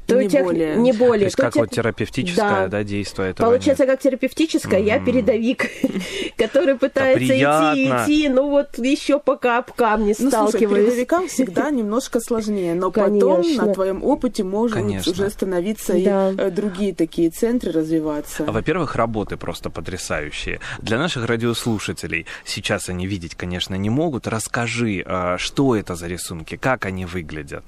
то 0.09 0.21
не 0.21 0.29
тех, 0.29 0.43
более. 0.43 0.75
Не 0.75 0.93
более. 0.93 1.19
То 1.19 1.25
есть 1.25 1.35
как 1.35 1.53
тех... 1.53 1.63
вот 1.63 1.69
терапевтическое 1.71 2.67
да. 2.67 2.67
Да, 2.67 2.83
действие 2.83 3.31
этого 3.31 3.47
Получается, 3.47 3.83
нет. 3.83 3.91
как 3.91 4.01
терапевтическое, 4.01 4.79
mm-hmm. 4.79 4.85
я 4.85 4.99
передовик, 4.99 5.69
который 6.37 6.75
пытается 6.75 7.25
идти, 7.25 7.87
идти, 7.87 8.29
ну 8.29 8.49
вот 8.49 8.77
еще 8.77 9.19
пока 9.19 9.59
об 9.59 9.71
камни 9.71 10.15
ну, 10.17 10.29
сталкиваюсь. 10.29 10.51
Слушай, 10.51 10.85
передовикам 10.85 11.27
всегда 11.27 11.69
немножко 11.71 12.19
сложнее, 12.19 12.75
но 12.75 12.91
потом 12.91 13.43
на 13.55 13.73
твоем 13.73 14.03
опыте 14.03 14.43
может 14.43 15.07
уже 15.07 15.29
становиться 15.29 15.93
и 15.95 16.05
э, 16.05 16.49
другие 16.51 16.93
такие 16.95 17.29
центры 17.29 17.71
развиваться. 17.71 18.45
Во-первых, 18.45 18.95
работы 18.95 19.37
просто 19.37 19.69
потрясающие. 19.69 20.59
Для 20.79 20.97
наших 20.97 21.25
радиослушателей 21.25 22.25
сейчас 22.45 22.89
они 22.89 23.07
видеть, 23.07 23.35
конечно, 23.35 23.75
не 23.75 23.89
могут. 23.89 24.27
Расскажи, 24.27 25.03
а, 25.05 25.37
что 25.37 25.75
это 25.75 25.95
за 25.95 26.07
рисунки, 26.07 26.57
как 26.57 26.85
они 26.85 27.05
выглядят? 27.05 27.63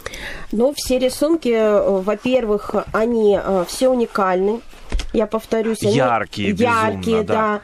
Ну, 0.52 0.74
все 0.76 1.00
рисунки, 1.00 1.50
э, 1.50 2.02
во-первых, 2.02 2.31
во-первых, 2.32 2.76
они 2.94 3.38
э, 3.42 3.66
все 3.68 3.90
уникальны. 3.90 4.62
Я 5.14 5.28
повторюсь, 5.28 5.84
они 5.84 5.96
яркие, 5.96 6.52
яркие, 6.52 7.24
да. 7.24 7.34
да. 7.34 7.62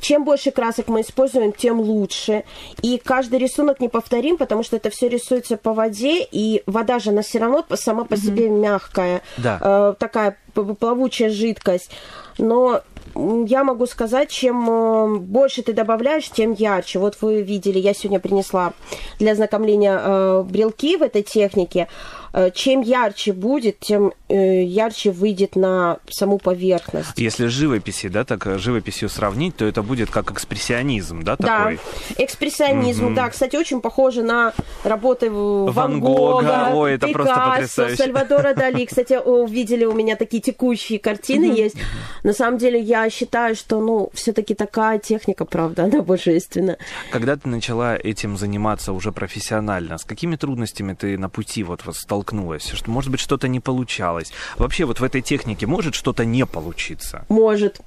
Чем 0.00 0.24
больше 0.24 0.50
красок 0.50 0.88
мы 0.88 1.00
используем, 1.00 1.52
тем 1.52 1.80
лучше. 1.80 2.44
И 2.82 3.00
каждый 3.02 3.38
рисунок 3.38 3.80
неповторим, 3.80 4.36
потому 4.36 4.62
что 4.62 4.76
это 4.76 4.90
все 4.90 5.08
рисуется 5.08 5.56
по 5.56 5.72
воде, 5.72 6.26
и 6.30 6.62
вода 6.66 6.98
же 6.98 7.10
она 7.10 7.22
все 7.22 7.38
равно 7.38 7.64
сама 7.74 8.04
по 8.04 8.16
себе 8.16 8.48
мягкая, 8.48 9.22
да. 9.38 9.58
э, 9.60 9.94
такая 9.98 10.36
плавучая 10.52 11.30
жидкость. 11.30 11.90
Но 12.38 12.82
я 13.14 13.64
могу 13.64 13.86
сказать, 13.86 14.30
чем 14.30 14.70
э, 14.70 15.18
больше 15.18 15.62
ты 15.62 15.72
добавляешь, 15.72 16.28
тем 16.30 16.52
ярче. 16.52 16.98
Вот 16.98 17.16
вы 17.20 17.42
видели, 17.42 17.78
я 17.78 17.94
сегодня 17.94 18.20
принесла 18.20 18.72
для 19.18 19.32
ознакомления 19.32 19.98
э, 20.00 20.44
брелки 20.44 20.96
в 20.96 21.02
этой 21.02 21.22
технике. 21.22 21.88
Э, 22.32 22.50
чем 22.54 22.80
ярче 22.82 23.32
будет, 23.32 23.80
тем 23.80 24.12
э, 24.28 24.62
ярче 24.62 25.10
выйдет 25.10 25.56
на 25.56 25.98
саму 26.08 26.38
поверхность. 26.38 27.18
Если 27.18 27.46
живописи, 27.46 28.08
да, 28.08 28.24
так 28.24 28.46
э, 28.46 28.58
живописью 28.58 29.08
сравнить, 29.08 29.56
то 29.56 29.64
это 29.64 29.82
будет 29.82 30.10
как 30.10 30.30
экспрессионизм, 30.30 31.22
да, 31.22 31.36
такой? 31.36 31.80
Да, 32.16 32.24
экспрессионизм, 32.24 33.06
угу. 33.06 33.14
да, 33.14 33.30
кстати, 33.30 33.56
очень 33.56 33.80
похоже 33.80 34.22
на 34.22 34.52
работы 34.84 35.30
Ван, 35.30 35.72
Ван 35.72 36.00
Гога, 36.00 36.42
Гога 36.42 36.70
Ой, 36.74 36.94
это 36.94 37.08
Пикассо, 37.08 37.24
просто 37.24 37.50
потрясающе. 37.50 37.96
Сальвадора 37.96 38.54
Дали. 38.54 38.84
Кстати, 38.84 39.14
увидели 39.14 39.84
у 39.84 39.92
меня 39.92 40.14
такие 40.14 40.40
текущие 40.40 41.00
картины 41.00 41.44
есть. 41.44 41.76
На 42.22 42.32
самом 42.32 42.58
деле, 42.58 42.80
я 42.80 43.10
считаю, 43.10 43.56
что, 43.56 43.80
ну, 43.80 44.10
все-таки 44.14 44.54
такая 44.54 44.98
техника, 45.00 45.44
правда, 45.44 45.84
она 45.90 46.02
божественна. 46.02 46.78
Когда 47.10 47.36
ты 47.36 47.48
начала 47.48 47.96
этим 47.96 48.36
заниматься 48.36 48.92
уже 48.92 49.10
профессионально, 49.10 49.98
с 49.98 50.04
какими 50.04 50.36
трудностями 50.36 50.94
ты 50.94 51.18
на 51.18 51.28
пути 51.28 51.64
вот, 51.64 51.84
вот 51.84 51.96
столкнулась? 52.20 52.70
Что, 52.72 52.90
может 52.90 53.10
быть, 53.10 53.20
что-то 53.20 53.48
не 53.48 53.60
получалось? 53.60 54.32
Вообще, 54.58 54.84
вот 54.84 55.00
в 55.00 55.04
этой 55.04 55.22
технике 55.22 55.66
может 55.66 55.94
что-то 55.94 56.24
не 56.24 56.46
получиться? 56.46 57.24
Может. 57.28 57.80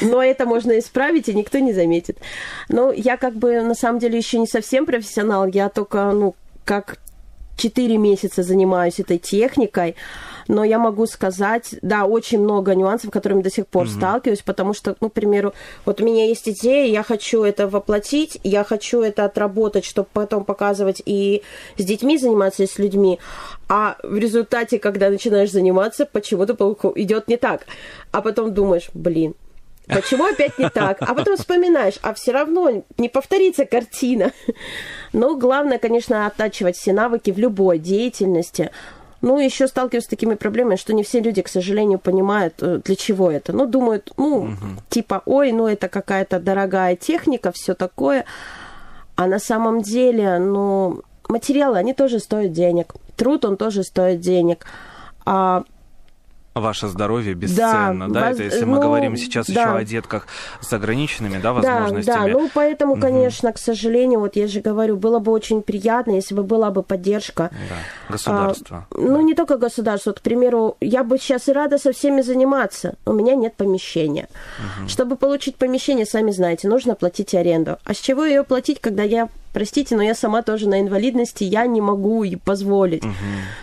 Но 0.00 0.22
это 0.22 0.46
можно 0.46 0.78
исправить, 0.78 1.28
и 1.28 1.34
никто 1.34 1.58
не 1.58 1.72
заметит. 1.72 2.18
Но 2.68 2.92
я 2.92 3.16
как 3.16 3.34
бы 3.36 3.60
на 3.62 3.74
самом 3.74 3.98
деле 3.98 4.18
еще 4.18 4.38
не 4.38 4.46
совсем 4.46 4.86
профессионал, 4.86 5.46
я 5.46 5.68
только, 5.68 6.12
ну, 6.12 6.34
как 6.64 6.98
4 7.56 7.98
месяца 7.98 8.42
занимаюсь 8.42 9.00
этой 9.00 9.18
техникой, 9.18 9.94
но 10.48 10.64
я 10.64 10.78
могу 10.78 11.06
сказать, 11.06 11.76
да, 11.82 12.04
очень 12.04 12.40
много 12.40 12.74
нюансов, 12.74 13.10
которыми 13.10 13.42
до 13.42 13.50
сих 13.50 13.66
пор 13.66 13.86
mm-hmm. 13.86 13.96
сталкиваюсь, 13.96 14.42
потому 14.42 14.74
что, 14.74 14.96
ну, 15.00 15.10
к 15.10 15.12
примеру, 15.12 15.54
вот 15.84 16.00
у 16.00 16.04
меня 16.04 16.26
есть 16.26 16.48
идея, 16.48 16.86
я 16.86 17.02
хочу 17.02 17.42
это 17.42 17.68
воплотить, 17.68 18.38
я 18.42 18.64
хочу 18.64 19.00
это 19.00 19.24
отработать, 19.24 19.84
чтобы 19.84 20.08
потом 20.12 20.44
показывать 20.44 21.02
и 21.04 21.42
с 21.76 21.84
детьми 21.84 22.18
заниматься, 22.18 22.62
и 22.62 22.66
с 22.66 22.78
людьми, 22.78 23.18
а 23.68 23.96
в 24.02 24.16
результате, 24.16 24.78
когда 24.78 25.10
начинаешь 25.10 25.50
заниматься, 25.50 26.06
почему-то 26.06 26.54
идет 26.96 27.28
не 27.28 27.36
так, 27.36 27.66
а 28.12 28.20
потом 28.20 28.52
думаешь, 28.54 28.90
блин, 28.94 29.34
Почему 29.86 30.24
опять 30.24 30.58
не 30.58 30.70
так? 30.70 30.96
А 31.00 31.14
потом 31.14 31.36
вспоминаешь, 31.36 31.98
а 32.00 32.14
все 32.14 32.32
равно 32.32 32.84
не 32.96 33.08
повторится 33.08 33.66
картина. 33.66 34.32
Но 35.12 35.36
главное, 35.36 35.78
конечно, 35.78 36.26
оттачивать 36.26 36.76
все 36.76 36.92
навыки 36.92 37.30
в 37.30 37.38
любой 37.38 37.78
деятельности. 37.78 38.70
Ну, 39.24 39.38
еще 39.38 39.68
сталкиваюсь 39.68 40.04
с 40.04 40.08
такими 40.08 40.34
проблемами, 40.34 40.76
что 40.76 40.92
не 40.92 41.02
все 41.02 41.18
люди, 41.20 41.40
к 41.40 41.48
сожалению, 41.48 41.98
понимают, 41.98 42.56
э, 42.60 42.80
для 42.84 42.94
чего 42.94 43.30
это. 43.30 43.54
Ну, 43.54 43.64
думают, 43.64 44.12
ну, 44.18 44.36
угу. 44.36 44.82
типа, 44.90 45.22
ой, 45.24 45.50
ну, 45.52 45.66
это 45.66 45.88
какая-то 45.88 46.38
дорогая 46.38 46.94
техника, 46.94 47.50
все 47.50 47.74
такое. 47.74 48.26
А 49.16 49.26
на 49.26 49.38
самом 49.38 49.80
деле, 49.80 50.38
ну, 50.38 51.00
материалы, 51.26 51.78
они 51.78 51.94
тоже 51.94 52.18
стоят 52.18 52.52
денег. 52.52 52.92
Труд, 53.16 53.46
он 53.46 53.56
тоже 53.56 53.82
стоит 53.82 54.20
денег. 54.20 54.66
А 55.24 55.64
Ваше 56.54 56.86
здоровье 56.86 57.34
бесценно, 57.34 58.08
да? 58.08 58.20
да? 58.20 58.28
Воз... 58.28 58.36
Это 58.36 58.44
если 58.44 58.64
мы 58.64 58.76
ну, 58.76 58.82
говорим 58.82 59.16
сейчас 59.16 59.46
да. 59.46 59.62
еще 59.62 59.70
о 59.76 59.84
детках 59.84 60.28
с 60.60 60.72
ограниченными, 60.72 61.38
да, 61.38 61.52
возможностями. 61.52 62.14
Да, 62.14 62.26
да. 62.26 62.32
Ну, 62.32 62.50
поэтому, 62.54 62.92
угу. 62.92 63.00
конечно, 63.00 63.52
к 63.52 63.58
сожалению, 63.58 64.20
вот 64.20 64.36
я 64.36 64.46
же 64.46 64.60
говорю, 64.60 64.96
было 64.96 65.18
бы 65.18 65.32
очень 65.32 65.62
приятно, 65.62 66.12
если 66.12 66.34
бы 66.34 66.44
была 66.44 66.70
бы 66.70 66.82
поддержка. 66.82 67.50
Да. 67.50 68.12
Государства. 68.12 68.86
А, 68.90 68.94
ну, 68.96 69.20
не 69.20 69.34
только 69.34 69.58
государство. 69.58 70.10
Вот, 70.10 70.20
к 70.20 70.22
примеру, 70.22 70.76
я 70.80 71.02
бы 71.02 71.18
сейчас 71.18 71.48
и 71.48 71.52
рада 71.52 71.78
со 71.78 71.92
всеми 71.92 72.20
заниматься. 72.20 72.94
У 73.04 73.12
меня 73.12 73.34
нет 73.34 73.54
помещения. 73.56 74.28
Угу. 74.58 74.88
Чтобы 74.88 75.16
получить 75.16 75.56
помещение, 75.56 76.06
сами 76.06 76.30
знаете, 76.30 76.68
нужно 76.68 76.94
платить 76.94 77.34
аренду. 77.34 77.78
А 77.84 77.94
с 77.94 77.98
чего 77.98 78.24
ее 78.24 78.44
платить, 78.44 78.80
когда 78.80 79.02
я 79.02 79.28
простите, 79.54 79.96
но 79.96 80.02
я 80.02 80.14
сама 80.14 80.42
тоже 80.42 80.68
на 80.68 80.80
инвалидности, 80.80 81.44
я 81.44 81.66
не 81.66 81.80
могу 81.80 82.24
и 82.24 82.36
позволить. 82.36 83.04
Угу. 83.04 83.14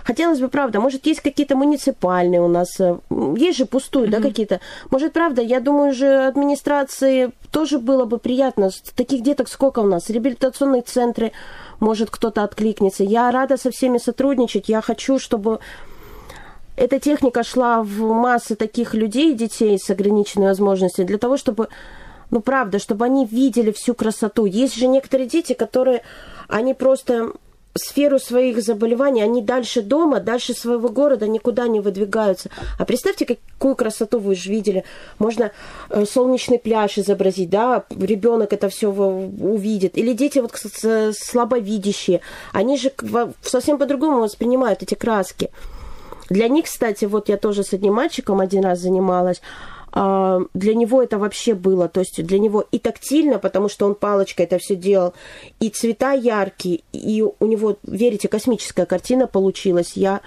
Хотелось 0.04 0.40
бы, 0.40 0.48
правда, 0.48 0.80
может, 0.80 1.06
есть 1.06 1.22
какие-то 1.22 1.56
муниципальные 1.56 2.42
у 2.42 2.48
нас, 2.48 2.80
э, 2.80 2.98
есть 3.38 3.58
же 3.60 3.66
пустую, 3.66 4.06
угу. 4.06 4.12
да, 4.12 4.22
какие-то. 4.22 4.60
Может, 4.90 5.14
правда, 5.14 5.42
я 5.42 5.60
думаю 5.60 5.94
же, 5.94 6.26
администрации 6.28 7.32
тоже 7.52 7.78
было 7.78 8.06
бы 8.06 8.18
приятно. 8.18 8.72
Таких 8.96 9.22
деток 9.22 9.50
сколько 9.50 9.80
у 9.80 9.86
нас? 9.86 10.10
Реабилитационные 10.10 10.82
центры, 10.82 11.32
может, 11.80 12.10
кто-то 12.10 12.44
откликнется. 12.44 13.04
Я 13.04 13.30
рада 13.32 13.58
со 13.58 13.70
всеми 13.70 13.98
сотрудничать, 13.98 14.70
я 14.70 14.82
хочу, 14.82 15.20
чтобы 15.20 15.60
эта 16.78 17.00
техника 17.00 17.44
шла 17.44 17.84
в 17.84 18.02
массы 18.14 18.56
таких 18.56 18.94
людей, 18.94 19.36
детей 19.36 19.78
с 19.78 19.90
ограниченной 19.90 20.48
возможностью, 20.48 21.06
для 21.06 21.18
того, 21.18 21.38
чтобы 21.38 21.68
ну, 22.32 22.42
правда, 22.42 22.80
чтобы 22.80 23.06
они 23.06 23.26
видели 23.26 23.72
всю 23.72 23.94
красоту. 23.94 24.46
Есть 24.46 24.76
же 24.76 24.88
некоторые 24.88 25.28
дети, 25.28 25.54
которые, 25.54 26.02
они 26.48 26.74
просто 26.74 27.34
сферу 27.74 28.20
своих 28.20 28.62
заболеваний, 28.62 29.22
они 29.22 29.42
дальше 29.42 29.82
дома, 29.82 30.20
дальше 30.20 30.54
своего 30.54 30.90
города 30.90 31.28
никуда 31.28 31.68
не 31.68 31.80
выдвигаются. 31.80 32.50
А 32.78 32.86
представьте, 32.86 33.26
какую 33.26 33.76
красоту 33.76 34.20
вы 34.20 34.36
же 34.36 34.50
видели. 34.50 34.84
Можно 35.20 35.52
э, 35.90 36.06
солнечный 36.06 36.60
пляж 36.60 36.98
изобразить, 36.98 37.50
да, 37.50 37.86
ребенок 37.90 38.52
это 38.54 38.68
все 38.70 38.90
увидит. 38.90 39.98
Или 39.98 40.14
дети 40.14 40.40
вот 40.40 40.52
слабовидящие, 41.16 42.22
они 42.52 42.78
же 42.78 42.92
совсем 43.42 43.78
по-другому 43.78 44.20
воспринимают 44.20 44.84
эти 44.84 44.96
краски. 44.96 45.50
Для 46.30 46.48
них, 46.48 46.66
кстати, 46.66 47.06
вот 47.06 47.30
я 47.30 47.38
тоже 47.38 47.64
с 47.64 47.74
одним 47.74 47.96
мальчиком 47.96 48.40
один 48.40 48.64
раз 48.64 48.80
занималась, 48.80 49.42
для 49.94 50.74
него 50.74 51.04
это 51.04 51.18
вообще 51.18 51.54
было, 51.54 51.90
то 51.90 52.00
есть 52.00 52.24
для 52.24 52.40
него 52.40 52.66
и 52.72 52.80
тактильно, 52.80 53.40
потому 53.40 53.68
что 53.70 53.86
он 53.86 53.96
палочкой 53.96 54.46
это 54.46 54.58
все 54.58 54.76
делал, 54.76 55.14
и 55.60 55.70
цвета 55.70 56.14
яркие, 56.14 56.82
и 56.94 57.22
у 57.22 57.46
него, 57.46 57.78
верите, 57.84 58.28
космическая 58.28 58.86
картина 58.86 59.28
получилась. 59.28 59.94
Я 59.96 60.22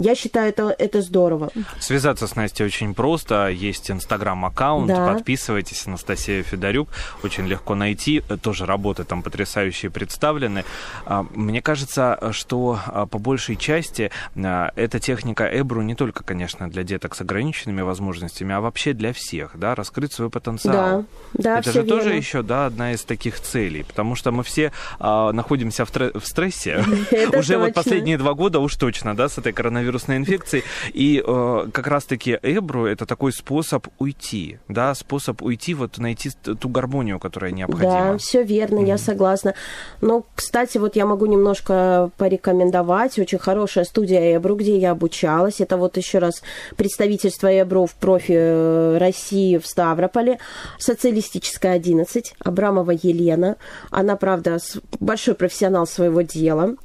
я 0.00 0.14
считаю, 0.14 0.50
это, 0.50 0.74
это 0.78 1.02
здорово. 1.02 1.50
Связаться 1.80 2.28
с 2.28 2.36
Настей 2.36 2.64
очень 2.64 2.94
просто. 2.94 3.48
Есть 3.48 3.90
инстаграм-аккаунт. 3.90 4.86
Да. 4.86 5.12
Подписывайтесь. 5.12 5.88
Анастасия 5.88 6.44
Федорюк. 6.44 6.88
Очень 7.24 7.48
легко 7.48 7.74
найти. 7.74 8.22
Тоже 8.40 8.64
работы 8.64 9.02
там 9.02 9.24
потрясающие 9.24 9.90
представлены. 9.90 10.64
А, 11.04 11.26
мне 11.34 11.60
кажется, 11.60 12.30
что 12.30 12.78
а, 12.86 13.06
по 13.06 13.18
большей 13.18 13.56
части 13.56 14.12
а, 14.36 14.70
эта 14.76 15.00
техника 15.00 15.50
Эбру 15.52 15.82
не 15.82 15.96
только, 15.96 16.22
конечно, 16.22 16.70
для 16.70 16.84
деток 16.84 17.16
с 17.16 17.20
ограниченными 17.20 17.80
возможностями, 17.80 18.54
а 18.54 18.60
вообще 18.60 18.92
для 18.92 19.12
всех. 19.12 19.58
Да? 19.58 19.74
Раскрыть 19.74 20.12
свой 20.12 20.30
потенциал. 20.30 21.06
Да, 21.32 21.42
да, 21.42 21.58
это 21.58 21.72
же 21.72 21.82
верно. 21.82 21.96
тоже 21.96 22.14
еще 22.14 22.42
да, 22.42 22.66
одна 22.66 22.92
из 22.92 23.02
таких 23.02 23.40
целей. 23.40 23.82
Потому 23.82 24.14
что 24.14 24.30
мы 24.30 24.44
все 24.44 24.70
находимся 25.00 25.84
в, 25.84 25.90
в 25.92 26.24
стрессе. 26.24 26.84
Уже 27.36 27.58
вот 27.58 27.74
последние 27.74 28.16
два 28.16 28.34
года 28.34 28.60
уж 28.60 28.76
точно, 28.76 29.16
да, 29.16 29.28
с 29.28 29.38
этой 29.38 29.52
коронавирусной 29.52 29.87
коронавирусной 29.88 30.16
инфекции. 30.18 30.62
И 30.92 31.22
э, 31.24 31.66
как 31.72 31.86
раз-таки 31.86 32.38
Эбру 32.42 32.86
это 32.86 33.06
такой 33.06 33.32
способ 33.32 33.86
уйти, 33.98 34.58
да, 34.68 34.94
способ 34.94 35.42
уйти, 35.42 35.74
вот 35.74 35.98
найти 35.98 36.30
ту 36.30 36.68
гармонию, 36.68 37.18
которая 37.18 37.52
необходима. 37.52 38.12
Да, 38.12 38.18
все 38.18 38.42
верно, 38.42 38.80
mm-hmm. 38.80 38.88
я 38.88 38.98
согласна. 38.98 39.54
Но, 40.00 40.24
кстати, 40.34 40.78
вот 40.78 40.96
я 40.96 41.06
могу 41.06 41.26
немножко 41.26 42.10
порекомендовать. 42.16 43.18
Очень 43.18 43.38
хорошая 43.38 43.84
студия 43.84 44.36
Эбру, 44.36 44.56
где 44.56 44.76
я 44.78 44.92
обучалась. 44.92 45.60
Это 45.60 45.76
вот 45.76 45.96
еще 45.96 46.18
раз 46.18 46.42
представительство 46.76 47.48
Эбру 47.48 47.86
в 47.86 47.94
профи 47.94 48.34
э, 48.36 48.98
России 48.98 49.58
в 49.58 49.66
Ставрополе. 49.66 50.38
Социалистическая 50.78 51.72
11. 51.72 52.34
Абрамова 52.44 52.90
Елена. 52.90 53.56
Она, 53.90 54.16
правда, 54.16 54.58
большой 55.00 55.34
профессионал 55.34 55.86
своего 55.86 56.22
дела. 56.22 56.76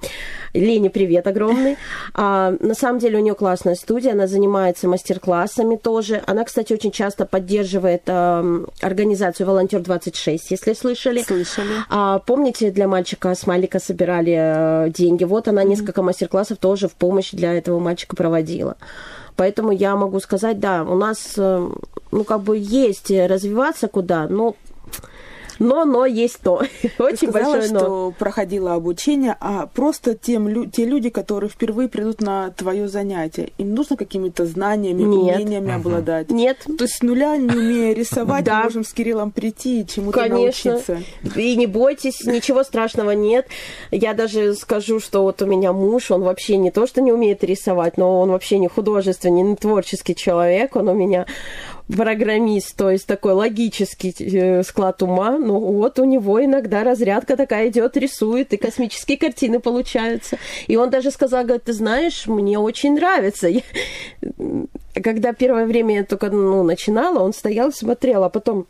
Лене 0.54 0.90
привет 0.90 1.28
огромный. 1.28 1.78
А, 2.14 2.54
на 2.60 2.76
самом 2.76 2.93
деле 3.00 3.18
у 3.18 3.22
нее 3.22 3.36
классная 3.36 3.76
студия, 3.76 4.14
она 4.14 4.28
занимается 4.28 4.88
мастер-классами 4.88 5.76
тоже. 5.76 6.22
Она, 6.26 6.44
кстати, 6.44 6.74
очень 6.74 6.92
часто 6.92 7.26
поддерживает 7.26 8.04
а, 8.08 8.44
организацию 8.82 9.48
Волонтер 9.48 9.82
26, 9.82 10.52
если 10.52 10.74
слышали. 10.74 11.24
Слышали. 11.24 11.74
А, 11.90 12.20
помните, 12.20 12.72
для 12.72 12.88
мальчика 12.88 13.34
Смайлика 13.36 13.80
собирали 13.80 14.36
а, 14.38 14.90
деньги? 14.90 15.24
Вот 15.24 15.48
она 15.48 15.64
mm-hmm. 15.64 15.68
несколько 15.68 16.02
мастер-классов 16.02 16.58
тоже 16.58 16.88
в 16.88 16.94
помощь 16.94 17.32
для 17.32 17.54
этого 17.54 17.80
мальчика 17.80 18.16
проводила. 18.16 18.78
Поэтому 19.36 19.72
я 19.72 19.96
могу 19.96 20.20
сказать, 20.20 20.60
да, 20.60 20.84
у 20.84 20.96
нас, 20.96 21.34
э, 21.38 21.70
ну, 22.12 22.24
как 22.24 22.42
бы 22.42 22.56
есть 22.56 23.10
развиваться 23.10 23.88
куда, 23.88 24.28
но 24.28 24.56
но, 25.64 25.86
но 25.86 26.06
есть 26.06 26.40
то. 26.42 26.62
Очень 27.00 27.30
сказала, 27.30 27.54
большое 27.54 27.72
но. 27.72 27.80
что 27.80 28.14
проходила 28.18 28.74
обучение, 28.74 29.36
а 29.40 29.68
просто 29.68 30.16
тем, 30.16 30.70
те 30.70 30.86
люди, 30.86 31.10
которые 31.10 31.50
впервые 31.50 31.88
придут 31.88 32.22
на 32.22 32.52
твое 32.52 32.88
занятие, 32.88 33.52
им 33.58 33.74
нужно 33.74 33.96
какими-то 33.96 34.46
знаниями, 34.46 35.04
Нет. 35.04 35.38
умениями 35.38 35.70
угу. 35.70 35.76
обладать? 35.76 36.30
Нет. 36.30 36.58
То 36.78 36.84
есть 36.84 36.98
с 36.98 37.02
нуля, 37.02 37.38
не 37.38 37.56
умея 37.56 37.94
рисовать, 37.94 38.48
мы 38.50 38.64
можем 38.64 38.84
с 38.84 38.94
Кириллом 38.94 39.32
прийти 39.32 39.82
и 39.82 39.88
чему-то 39.88 40.20
Конечно. 40.20 40.72
научиться. 40.72 41.02
И 41.36 41.56
не 41.56 41.68
бойтесь, 41.68 42.26
ничего 42.26 42.64
страшного 42.64 43.12
нет. 43.12 43.48
Я 43.92 44.14
даже 44.14 44.56
скажу, 44.56 45.00
что 45.00 45.24
вот 45.24 45.42
у 45.42 45.46
меня 45.46 45.72
муж, 45.72 46.12
он 46.12 46.24
вообще 46.24 46.58
не 46.58 46.72
то, 46.72 46.86
что 46.88 47.02
не 47.02 47.12
умеет 47.12 47.44
рисовать, 47.44 47.98
но 47.98 48.20
он 48.20 48.32
вообще 48.32 48.58
не 48.58 48.68
художественный, 48.68 49.42
не 49.42 49.56
творческий 49.56 50.16
человек, 50.16 50.76
он 50.76 50.90
у 50.90 50.94
меня 50.94 51.26
программист, 51.96 52.76
то 52.76 52.90
есть 52.90 53.08
такой 53.08 53.34
логический 53.34 54.14
э, 54.20 54.64
склад 54.64 55.02
ума, 55.02 55.38
ну 55.38 55.60
вот 55.60 56.00
у 56.00 56.06
него 56.06 56.44
иногда 56.44 56.84
разрядка 56.84 57.38
такая 57.38 57.70
идет, 57.70 57.98
рисует, 57.98 58.54
и 58.54 58.58
космические 58.58 59.18
картины 59.18 59.60
получаются. 59.60 60.38
И 60.68 60.76
он 60.76 60.90
даже 60.90 61.12
сказал, 61.12 61.44
говорит, 61.44 61.64
ты 61.64 61.74
знаешь, 61.74 62.28
мне 62.28 62.60
очень 62.60 62.96
нравится. 62.96 63.48
Когда 64.94 65.34
первое 65.34 65.66
время 65.66 65.96
я 65.96 66.04
только 66.04 66.30
ну, 66.30 66.64
начинала, 66.64 67.20
он 67.20 67.34
стоял, 67.34 67.72
смотрел, 67.72 68.24
а 68.24 68.30
потом 68.30 68.68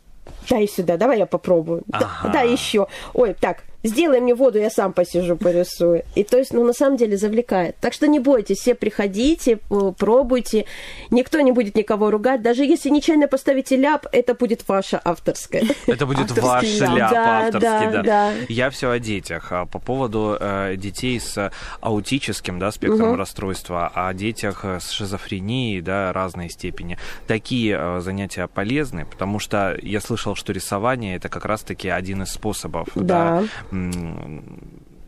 дай 0.48 0.68
сюда, 0.68 0.96
давай 0.96 1.18
я 1.18 1.26
попробую. 1.26 1.82
Ага. 1.92 2.08
Да, 2.24 2.32
да, 2.32 2.40
еще. 2.42 2.86
Ой, 3.12 3.34
так, 3.38 3.62
сделай 3.84 4.20
мне 4.20 4.34
воду, 4.34 4.58
я 4.58 4.70
сам 4.70 4.92
посижу, 4.92 5.36
порисую. 5.36 6.04
И 6.14 6.24
то 6.24 6.38
есть, 6.38 6.52
ну, 6.52 6.64
на 6.64 6.72
самом 6.72 6.96
деле 6.96 7.16
завлекает. 7.16 7.76
Так 7.80 7.92
что 7.92 8.08
не 8.08 8.18
бойтесь, 8.18 8.58
все 8.58 8.74
приходите, 8.74 9.58
пробуйте. 9.98 10.64
Никто 11.10 11.40
не 11.40 11.52
будет 11.52 11.76
никого 11.76 12.10
ругать. 12.10 12.42
Даже 12.42 12.64
если 12.64 12.88
нечаянно 12.88 13.28
поставите 13.28 13.76
ляп, 13.76 14.06
это 14.10 14.34
будет 14.34 14.66
ваша 14.66 15.00
авторская. 15.04 15.64
Это 15.86 16.06
будет 16.06 16.30
ваш 16.38 16.80
ляп 16.80 17.12
авторский, 17.12 17.90
да, 17.92 18.02
да. 18.02 18.32
Я 18.48 18.70
все 18.70 18.90
о 18.90 18.98
детях. 18.98 19.52
А 19.52 19.66
по 19.66 19.78
поводу 19.78 20.36
э, 20.40 20.76
детей 20.76 21.20
с 21.20 21.52
аутическим, 21.80 22.58
да, 22.58 22.72
спектром 22.72 23.16
расстройства, 23.16 23.92
о 23.94 24.12
детях 24.14 24.64
с 24.64 24.90
шизофренией, 24.90 25.82
да, 25.82 26.12
разной 26.12 26.48
степени. 26.48 26.98
Такие 27.26 27.76
э, 27.78 28.00
занятия 28.00 28.46
полезны, 28.46 29.04
потому 29.04 29.38
что 29.38 29.76
я 29.82 30.00
слышал, 30.00 30.33
что 30.34 30.52
рисование 30.52 31.16
это 31.16 31.28
как 31.28 31.44
раз-таки 31.44 31.88
один 31.88 32.22
из 32.22 32.30
способов, 32.30 32.88
да, 32.94 33.44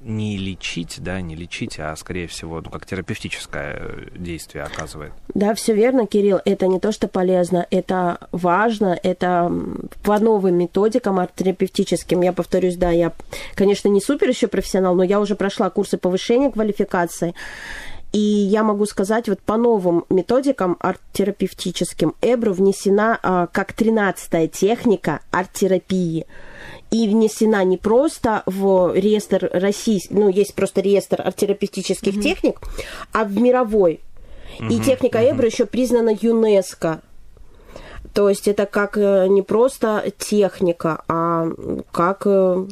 не 0.07 0.37
лечить, 0.37 0.99
да, 1.01 1.21
не 1.21 1.35
лечить, 1.35 1.81
а 1.81 1.95
скорее 1.97 2.29
всего, 2.29 2.61
ну, 2.61 2.71
как 2.71 2.87
терапевтическое 2.87 4.07
действие 4.17 4.63
оказывает. 4.63 5.13
Да, 5.35 5.53
все 5.55 5.75
верно, 5.75 6.07
Кирилл. 6.07 6.39
Это 6.45 6.69
не 6.69 6.79
то, 6.79 6.93
что 6.93 7.09
полезно, 7.09 7.67
это 7.73 8.19
важно, 8.31 8.97
это 9.03 9.53
по 10.05 10.21
новым 10.21 10.57
методикам 10.59 11.19
арт-терапевтическим. 11.19 12.21
Я 12.23 12.33
повторюсь, 12.33 12.77
да, 12.77 12.91
я, 12.91 13.13
конечно, 13.57 13.89
не 13.89 14.01
супер 14.01 14.29
еще 14.29 14.47
профессионал, 14.47 14.95
но 14.95 15.03
я 15.03 15.19
уже 15.21 15.35
прошла 15.35 15.71
курсы 15.71 15.99
повышения 15.99 16.53
квалификации. 16.53 17.35
И 18.13 18.19
я 18.19 18.63
могу 18.63 18.87
сказать, 18.87 19.29
вот 19.29 19.41
по 19.41 19.57
новым 19.57 20.05
методикам 20.09 20.77
арт-терапевтическим 20.81 22.15
Эбру 22.23 22.53
внесена 22.53 23.19
а, 23.23 23.47
как 23.47 23.73
13-я 23.73 24.49
техника 24.49 25.21
арт-терапии 25.31 26.27
и 26.91 27.09
внесена 27.09 27.65
не 27.65 27.77
просто 27.77 28.43
в 28.47 28.95
реестр 28.95 29.51
российский, 29.53 30.15
ну, 30.15 30.29
есть 30.29 30.55
просто 30.55 30.81
реестр 30.81 31.21
арт-терапевтических 31.21 32.15
mm-hmm. 32.15 32.23
техник, 32.23 32.61
а 33.13 33.25
в 33.25 33.37
мировой. 33.39 34.01
Mm-hmm. 34.61 34.73
И 34.73 34.81
техника 34.81 35.19
mm-hmm. 35.19 35.33
Эбра 35.33 35.47
еще 35.47 35.67
признана 35.67 36.17
ЮНЕСКО. 36.19 37.03
То 38.15 38.31
есть 38.31 38.49
это 38.49 38.65
как 38.65 38.97
э, 38.97 39.27
не 39.29 39.43
просто 39.43 40.11
техника, 40.17 41.03
а 41.07 41.49
как 41.93 42.23
э, 42.25 42.67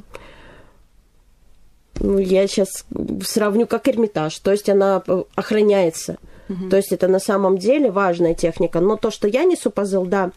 ну, 2.01 2.19
я 2.19 2.47
сейчас 2.47 2.85
сравню 3.25 3.67
как 3.67 3.89
Эрмитаж, 3.89 4.39
то 4.39 4.51
есть 4.51 4.69
она 4.69 5.03
э, 5.07 5.25
охраняется. 5.35 6.19
Угу. 6.49 6.69
То 6.69 6.77
есть 6.77 6.93
это 6.93 7.09
на 7.09 7.19
самом 7.19 7.59
деле 7.59 7.91
важная 7.91 8.35
техника. 8.35 8.81
Но 8.81 8.97
то, 8.97 9.11
что 9.11 9.29
я 9.29 9.45
несу 9.45 9.71
пазл, 9.71 10.05
да, 10.05 10.31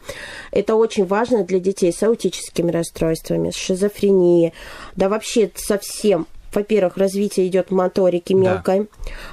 это 0.52 0.74
очень 0.74 1.04
важно 1.04 1.44
для 1.44 1.58
детей 1.58 1.92
с 1.92 2.02
аутическими 2.02 2.70
расстройствами, 2.70 3.50
с 3.50 3.56
шизофренией, 3.56 4.54
да 4.96 5.08
вообще 5.08 5.50
совсем 5.54 6.26
во-первых, 6.50 6.96
развитие 6.96 7.46
идет 7.46 7.70
моторики 7.70 8.32
мелкой. 8.32 8.80
Да. 8.80 8.86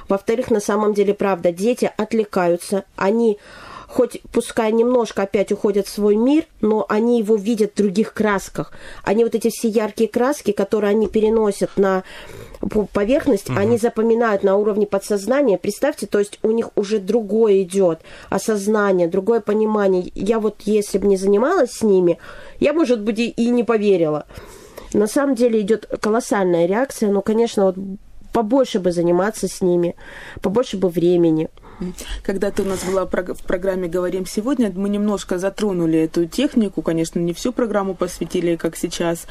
Во-вторых, 0.08 0.50
на 0.50 0.60
самом 0.60 0.92
деле, 0.92 1.14
правда, 1.14 1.50
дети 1.50 1.90
отвлекаются, 1.96 2.84
они 2.94 3.38
хоть 3.96 4.20
пускай 4.30 4.72
немножко 4.72 5.22
опять 5.22 5.52
уходят 5.52 5.86
в 5.86 5.90
свой 5.90 6.16
мир, 6.16 6.44
но 6.60 6.84
они 6.86 7.18
его 7.18 7.34
видят 7.34 7.72
в 7.72 7.76
других 7.78 8.12
красках. 8.12 8.72
Они 9.04 9.24
вот 9.24 9.34
эти 9.34 9.48
все 9.48 9.68
яркие 9.68 10.10
краски, 10.10 10.52
которые 10.52 10.90
они 10.90 11.08
переносят 11.08 11.70
на 11.78 12.04
поверхность, 12.92 13.48
угу. 13.48 13.58
они 13.58 13.78
запоминают 13.78 14.42
на 14.42 14.56
уровне 14.56 14.86
подсознания. 14.86 15.56
Представьте, 15.56 16.06
то 16.06 16.18
есть 16.18 16.38
у 16.42 16.50
них 16.50 16.68
уже 16.74 16.98
другое 16.98 17.62
идет 17.62 18.00
осознание, 18.28 19.08
другое 19.08 19.40
понимание. 19.40 20.10
Я 20.14 20.40
вот 20.40 20.56
если 20.66 20.98
бы 20.98 21.06
не 21.06 21.16
занималась 21.16 21.70
с 21.70 21.82
ними, 21.82 22.18
я, 22.60 22.74
может 22.74 23.00
быть, 23.00 23.18
и 23.18 23.48
не 23.48 23.64
поверила. 23.64 24.26
На 24.92 25.06
самом 25.06 25.34
деле 25.34 25.62
идет 25.62 25.86
колоссальная 26.02 26.66
реакция, 26.66 27.10
но, 27.10 27.22
конечно, 27.22 27.64
вот 27.64 27.76
побольше 28.34 28.78
бы 28.78 28.92
заниматься 28.92 29.48
с 29.48 29.62
ними, 29.62 29.96
побольше 30.42 30.76
бы 30.76 30.90
времени. 30.90 31.48
Когда 32.22 32.50
ты 32.50 32.62
у 32.62 32.64
нас 32.64 32.84
была 32.84 33.06
в 33.06 33.42
программе 33.42 33.88
«Говорим 33.88 34.26
сегодня», 34.26 34.72
мы 34.74 34.88
немножко 34.88 35.38
затронули 35.38 35.98
эту 35.98 36.26
технику, 36.26 36.82
конечно, 36.82 37.18
не 37.18 37.32
всю 37.32 37.52
программу 37.52 37.94
посвятили, 37.94 38.56
как 38.56 38.76
сейчас, 38.76 39.26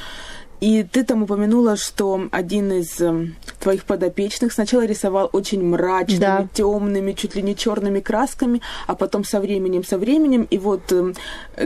и 0.60 0.82
ты 0.82 1.04
там 1.04 1.22
упомянула, 1.24 1.76
что 1.76 2.28
один 2.30 2.72
из 2.72 3.00
э, 3.00 3.28
твоих 3.60 3.84
подопечных 3.84 4.52
сначала 4.52 4.84
рисовал 4.84 5.28
очень 5.32 5.62
мрачными, 5.64 6.20
да. 6.20 6.48
темными, 6.52 7.12
чуть 7.12 7.34
ли 7.34 7.42
не 7.42 7.54
черными 7.54 8.00
красками, 8.00 8.60
а 8.86 8.94
потом 8.94 9.24
со 9.24 9.40
временем, 9.40 9.84
со 9.84 9.98
временем, 9.98 10.46
и 10.48 10.58
вот 10.58 10.92
э, 10.92 11.12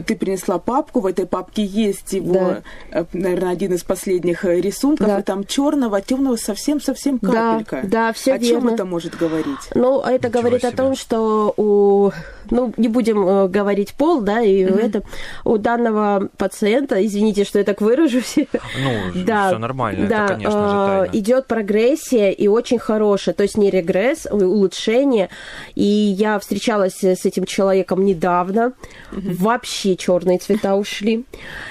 ты 0.07 0.17
принесла 0.17 0.59
папку, 0.59 1.01
в 1.01 1.07
этой 1.07 1.27
папке 1.27 1.65
есть 1.65 2.13
его, 2.13 2.33
да. 2.35 2.63
э, 2.91 3.05
наверное, 3.13 3.51
один 3.51 3.75
из 3.75 3.85
последних 3.85 4.45
э, 4.45 4.61
рисунков, 4.61 5.07
да. 5.07 5.21
и 5.21 5.23
там 5.23 5.45
черного, 5.45 6.01
темного 6.01 6.37
совсем-совсем 6.37 7.19
капелька. 7.19 7.81
Да, 7.85 8.09
да, 8.09 8.13
все 8.13 8.35
О 8.35 8.39
верно. 8.39 8.61
чем 8.61 8.75
это 8.75 8.85
может 8.85 9.17
говорить? 9.17 9.71
Ну, 9.75 10.01
это 10.01 10.29
Ничего 10.29 10.41
говорит 10.41 10.61
себе. 10.61 10.69
о 10.71 10.77
том, 10.77 10.97
что 10.97 11.55
у 11.57 12.11
ну, 12.51 12.73
не 12.77 12.89
будем 12.89 13.27
э, 13.27 13.49
говорить 13.49 13.95
пол, 13.95 14.21
да, 14.21 14.41
и 14.41 14.65
mm-hmm. 14.65 14.87
это 14.87 15.03
у 15.45 15.59
данного 15.59 16.29
пациента, 16.37 17.05
извините, 17.05 17.45
что 17.45 17.59
я 17.59 17.65
так 17.65 17.81
выражусь. 17.81 18.37
Ну, 18.37 18.91
да, 19.25 19.49
все 19.49 19.59
нормально, 19.59 20.09
да, 20.09 20.25
это, 20.25 20.35
конечно 20.35 20.69
же, 20.69 20.75
тайна. 20.75 21.11
Идет 21.13 21.47
прогрессия 21.47 22.31
и 22.31 22.49
очень 22.49 22.79
хорошая, 22.79 23.35
то 23.35 23.43
есть 23.43 23.57
не 23.57 23.71
регресс, 23.71 24.27
а 24.31 24.35
улучшение. 24.35 25.29
И 25.75 25.85
я 25.85 26.39
встречалась 26.39 27.03
с 27.03 27.25
этим 27.25 27.45
человеком 27.45 28.05
недавно, 28.05 28.73
mm-hmm. 29.13 29.37
вообще 29.37 29.97
черные 29.97 30.39
цвета 30.39 30.77
ушли. 30.77 31.25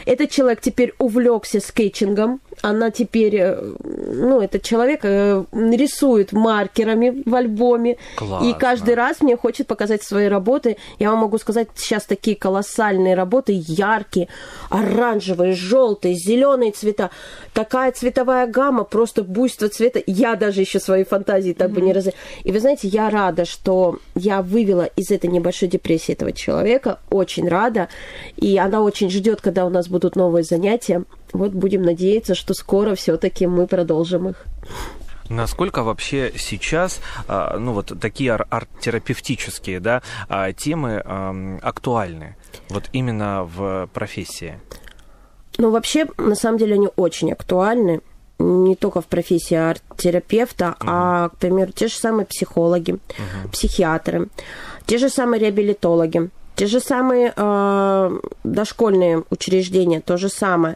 Этот 0.06 0.30
человек 0.30 0.62
теперь 0.62 0.94
увлекся 0.98 1.60
скетчингом, 1.60 2.42
она 2.62 2.92
теперь, 2.92 3.36
э, 3.36 3.74
ну, 3.84 4.42
этот 4.42 4.64
человек 4.64 5.02
э, 5.04 5.44
рисует 5.52 6.34
маркерами 6.34 7.24
в 7.26 7.34
альбоме. 7.36 7.98
Классно. 8.16 8.46
И 8.46 8.54
каждый 8.54 8.96
раз 8.96 9.22
мне 9.22 9.38
хочет 9.38 9.68
показать 9.68 10.04
свои 10.04 10.28
работы. 10.28 10.69
Я 11.00 11.10
вам 11.12 11.20
могу 11.20 11.38
сказать, 11.38 11.70
сейчас 11.76 12.06
такие 12.06 12.36
колоссальные 12.36 13.16
работы, 13.16 13.54
яркие, 13.56 14.28
оранжевые, 14.70 15.54
желтые, 15.54 16.16
зеленые 16.16 16.72
цвета. 16.72 17.10
Такая 17.54 17.92
цветовая 17.92 18.48
гамма, 18.48 18.84
просто 18.84 19.24
буйство 19.24 19.70
цвета. 19.70 20.02
Я 20.06 20.36
даже 20.36 20.62
еще 20.62 20.80
свои 20.80 21.04
фантазии 21.04 21.54
так 21.54 21.72
mm-hmm. 21.72 21.74
бы 21.74 21.82
не 21.82 21.94
раз. 21.94 22.08
И 22.44 22.52
вы 22.52 22.60
знаете, 22.60 22.88
я 22.88 23.10
рада, 23.10 23.46
что 23.46 24.00
я 24.16 24.42
вывела 24.42 24.86
из 24.86 25.12
этой 25.12 25.30
небольшой 25.30 25.70
депрессии 25.70 26.14
этого 26.14 26.32
человека. 26.32 27.00
Очень 27.10 27.48
рада. 27.48 27.90
И 28.38 28.58
она 28.58 28.82
очень 28.82 29.10
ждет, 29.10 29.42
когда 29.42 29.66
у 29.66 29.70
нас 29.70 29.88
будут 29.88 30.16
новые 30.16 30.44
занятия. 30.44 31.04
Вот 31.34 31.52
будем 31.52 31.84
надеяться, 31.84 32.36
что 32.36 32.54
скоро 32.54 32.96
все-таки 32.96 33.48
мы 33.48 33.68
продолжим 33.68 34.30
их. 34.30 34.46
Насколько 35.30 35.84
вообще 35.84 36.34
сейчас, 36.38 37.00
а, 37.28 37.58
ну 37.58 37.74
вот 37.74 37.94
такие 38.00 38.34
арт-терапевтические, 38.34 39.80
да, 39.80 40.02
а, 40.28 40.52
темы 40.54 41.60
актуальны, 41.62 42.36
вот 42.70 42.90
именно 42.94 43.44
в 43.44 43.88
профессии? 43.94 44.60
Ну 45.58 45.72
вообще, 45.72 46.08
на 46.18 46.36
самом 46.36 46.58
деле, 46.58 46.76
они 46.76 46.90
очень 46.96 47.32
актуальны 47.32 48.02
не 48.40 48.76
только 48.76 49.02
в 49.02 49.08
профессии 49.08 49.56
арт-терапевта, 49.56 50.76
угу. 50.80 50.88
а, 50.90 51.30
к 51.30 51.38
примеру, 51.38 51.72
те 51.74 51.88
же 51.88 51.96
самые 51.96 52.26
психологи, 52.26 52.94
угу. 52.94 53.50
психиатры, 53.52 54.30
те 54.86 54.98
же 54.98 55.10
самые 55.10 55.42
реабилитологи, 55.42 56.30
те 56.56 56.66
же 56.66 56.80
самые 56.80 57.34
э, 57.36 58.20
дошкольные 58.44 59.24
учреждения, 59.30 60.02
то 60.02 60.18
же 60.18 60.28
самое. 60.28 60.76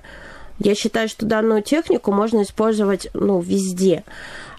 Я 0.60 0.76
считаю, 0.76 1.10
что 1.10 1.26
данную 1.26 1.62
технику 1.62 2.12
можно 2.12 2.44
использовать 2.44 3.08
ну, 3.14 3.40
везде. 3.40 4.04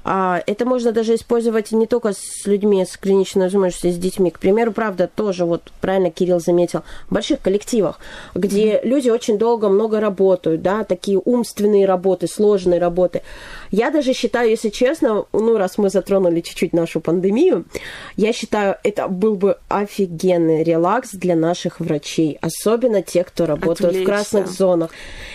А, 0.05 0.43
это 0.47 0.67
можно 0.67 0.93
даже 0.93 1.15
использовать 1.15 1.73
не 1.73 1.87
только 1.87 2.13
с 2.13 2.47
людьми 2.47 2.85
с 2.85 2.97
клиничной 2.97 3.45
возможностью, 3.45 3.91
с 3.91 3.97
детьми. 3.97 4.31
К 4.31 4.39
примеру, 4.39 4.73
правда, 4.73 5.09
тоже, 5.15 5.47
вот 5.47 5.73
правильно 5.81 6.11
Кирилл 6.11 6.41
заметил, 6.41 6.83
в 7.09 7.15
больших 7.15 7.41
коллективах, 7.41 7.99
где 8.35 8.75
mm-hmm. 8.75 8.87
люди 8.87 9.09
очень 9.09 9.39
долго, 9.39 9.69
много 9.69 10.01
работают, 10.01 10.63
да, 10.63 10.85
такие 10.85 11.19
умственные 11.19 11.87
работы, 11.87 12.29
сложные 12.29 12.79
работы. 12.79 13.23
Я 13.71 13.91
даже 13.91 14.13
считаю, 14.13 14.51
если 14.51 14.69
честно, 14.69 15.25
ну, 15.33 15.57
раз 15.57 15.79
мы 15.79 15.89
затронули 15.89 16.43
чуть-чуть 16.43 16.75
нашу 16.75 17.01
пандемию, 17.01 17.65
я 18.17 18.33
считаю, 18.33 18.77
это 18.83 19.09
был 19.09 19.37
бы 19.37 19.57
офигенный 19.69 20.63
релакс 20.63 21.13
для 21.13 21.35
наших 21.35 21.81
врачей, 21.81 22.39
особенно 22.43 23.03
те, 23.03 23.25
кто 23.25 23.47
работают 23.47 23.97
Отвлечься. 23.97 24.03
в 24.03 24.07
красных 24.07 24.49
зонах. 24.49 24.91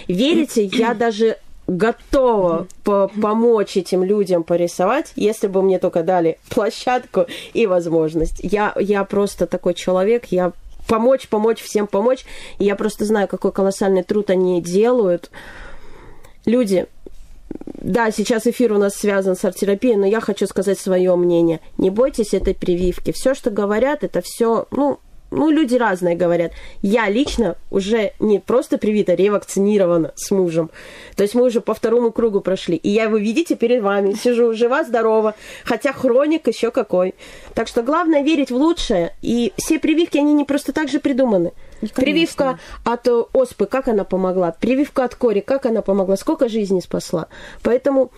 Верите, 0.07 0.63
я 0.65 0.93
даже 0.93 1.37
готова 1.69 2.67
по 2.83 3.09
помочь 3.21 3.77
этим 3.77 4.03
людям 4.03 4.43
порисовать, 4.43 5.11
если 5.15 5.47
бы 5.47 5.61
мне 5.61 5.79
только 5.79 6.03
дали 6.03 6.39
площадку 6.49 7.27
и 7.53 7.67
возможность. 7.67 8.39
Я, 8.41 8.73
я 8.79 9.03
просто 9.03 9.45
такой 9.45 9.75
человек, 9.75 10.25
я 10.31 10.51
помочь, 10.87 11.27
помочь, 11.29 11.61
всем 11.61 11.87
помочь. 11.87 12.25
И 12.57 12.65
я 12.65 12.75
просто 12.75 13.05
знаю, 13.05 13.27
какой 13.27 13.51
колоссальный 13.51 14.03
труд 14.03 14.29
они 14.31 14.61
делают. 14.61 15.29
Люди, 16.45 16.87
да, 17.65 18.11
сейчас 18.11 18.47
эфир 18.47 18.73
у 18.73 18.77
нас 18.77 18.95
связан 18.95 19.35
с 19.35 19.45
арт-терапией, 19.45 19.95
но 19.95 20.05
я 20.07 20.19
хочу 20.19 20.47
сказать 20.47 20.79
свое 20.79 21.15
мнение. 21.15 21.59
Не 21.77 21.91
бойтесь 21.91 22.33
этой 22.33 22.55
прививки. 22.55 23.11
Все, 23.11 23.35
что 23.35 23.51
говорят, 23.51 24.03
это 24.03 24.21
все, 24.23 24.67
ну, 24.71 24.99
ну, 25.31 25.49
люди 25.51 25.75
разные 25.75 26.15
говорят. 26.15 26.53
Я 26.81 27.07
лично 27.09 27.55
уже 27.69 28.13
не 28.19 28.39
просто 28.39 28.77
привита, 28.77 29.13
ревакцинирована 29.13 30.11
с 30.15 30.31
мужем. 30.31 30.71
То 31.15 31.23
есть 31.23 31.35
мы 31.35 31.43
уже 31.43 31.61
по 31.61 31.73
второму 31.73 32.11
кругу 32.11 32.41
прошли. 32.41 32.75
И 32.75 32.89
я, 32.89 33.09
вы 33.09 33.21
видите, 33.21 33.55
перед 33.55 33.83
вами 33.83 34.13
сижу 34.13 34.53
жива-здорова, 34.53 35.35
хотя 35.65 35.93
хроник 35.93 36.47
еще 36.47 36.71
какой. 36.71 37.13
Так 37.53 37.67
что 37.67 37.83
главное 37.83 38.23
верить 38.23 38.51
в 38.51 38.55
лучшее. 38.55 39.15
И 39.21 39.53
все 39.57 39.79
прививки, 39.79 40.17
они 40.17 40.33
не 40.33 40.45
просто 40.45 40.73
так 40.73 40.89
же 40.89 40.99
придуманы. 40.99 41.51
Конечно. 41.79 42.01
Прививка 42.01 42.59
от 42.83 43.07
оспы, 43.07 43.65
как 43.65 43.87
она 43.87 44.03
помогла? 44.03 44.51
Прививка 44.51 45.05
от 45.05 45.15
кори, 45.15 45.39
как 45.39 45.65
она 45.65 45.81
помогла? 45.81 46.17
Сколько 46.17 46.49
жизней 46.49 46.81
спасла? 46.81 47.27
Поэтому 47.61 48.11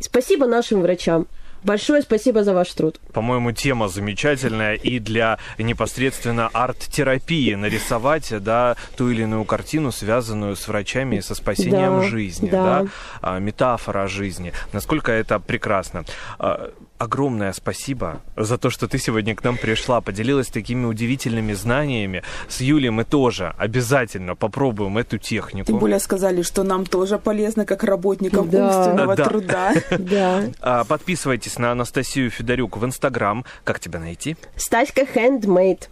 спасибо 0.00 0.46
нашим 0.46 0.82
врачам. 0.82 1.26
Большое 1.64 2.02
спасибо 2.02 2.44
за 2.44 2.52
ваш 2.52 2.72
труд. 2.72 3.00
По-моему, 3.12 3.52
тема 3.52 3.88
замечательная 3.88 4.74
и 4.74 4.98
для 4.98 5.38
непосредственно 5.58 6.48
арт-терапии 6.52 7.54
нарисовать, 7.54 8.32
да, 8.42 8.76
ту 8.96 9.10
или 9.10 9.22
иную 9.22 9.44
картину, 9.44 9.90
связанную 9.90 10.56
с 10.56 10.68
врачами 10.68 11.16
и 11.16 11.20
со 11.22 11.34
спасением 11.34 12.00
да, 12.00 12.02
жизни, 12.02 12.50
да, 12.50 12.82
да? 12.82 12.88
А, 13.22 13.38
метафора 13.38 14.06
жизни. 14.06 14.52
Насколько 14.72 15.12
это 15.12 15.40
прекрасно. 15.40 16.04
Огромное 17.04 17.52
спасибо 17.52 18.22
за 18.34 18.56
то, 18.56 18.70
что 18.70 18.88
ты 18.88 18.96
сегодня 18.96 19.36
к 19.36 19.44
нам 19.44 19.58
пришла, 19.58 20.00
поделилась 20.00 20.48
такими 20.48 20.86
удивительными 20.86 21.52
знаниями. 21.52 22.22
С 22.48 22.62
Юлей 22.62 22.88
мы 22.88 23.04
тоже 23.04 23.54
обязательно 23.58 24.34
попробуем 24.34 24.96
эту 24.96 25.18
технику. 25.18 25.66
Тем 25.66 25.78
более 25.80 25.98
сказали, 25.98 26.40
что 26.40 26.62
нам 26.62 26.86
тоже 26.86 27.18
полезно, 27.18 27.66
как 27.66 27.84
работникам 27.84 28.48
да. 28.48 28.66
умственного 28.66 29.16
да. 29.16 29.24
труда. 29.24 29.72
Да. 29.98 30.44
А, 30.60 30.84
подписывайтесь 30.84 31.58
на 31.58 31.72
Анастасию 31.72 32.30
Федорюк 32.30 32.78
в 32.78 32.84
Инстаграм. 32.86 33.44
Как 33.64 33.80
тебя 33.80 33.98
найти? 33.98 34.36
Стаська 34.56 35.02
Handmade. 35.02 35.88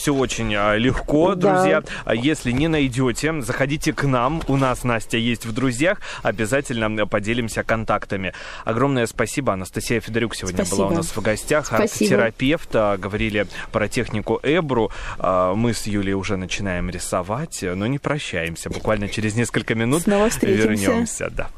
Все 0.00 0.14
очень 0.14 0.54
а, 0.54 0.76
легко, 0.76 1.34
друзья. 1.34 1.82
Да. 2.06 2.14
Если 2.14 2.52
не 2.52 2.68
найдете, 2.68 3.42
заходите 3.42 3.92
к 3.92 4.04
нам. 4.04 4.40
У 4.48 4.56
нас 4.56 4.82
Настя 4.82 5.18
есть 5.18 5.44
в 5.44 5.52
друзьях. 5.52 6.00
Обязательно 6.22 7.06
поделимся 7.06 7.64
контактами. 7.64 8.32
Огромное 8.64 9.04
спасибо. 9.06 9.52
Анастасия 9.52 10.00
Федорюк 10.00 10.34
сегодня 10.34 10.64
спасибо. 10.64 10.76
была 10.76 10.88
у 10.88 10.94
нас 10.94 11.14
в 11.14 11.20
гостях. 11.20 11.70
Арт-терапевт. 11.70 12.72
Говорили 12.72 13.46
про 13.72 13.88
технику 13.88 14.40
Эбру. 14.42 14.90
А, 15.18 15.54
мы 15.54 15.74
с 15.74 15.86
Юлей 15.86 16.14
уже 16.14 16.38
начинаем 16.38 16.88
рисовать, 16.88 17.58
но 17.62 17.86
не 17.86 17.98
прощаемся. 17.98 18.70
Буквально 18.70 19.10
через 19.10 19.34
несколько 19.34 19.74
минут 19.74 20.04
Снова 20.04 20.30
вернемся. 20.40 21.28
Да. 21.30 21.50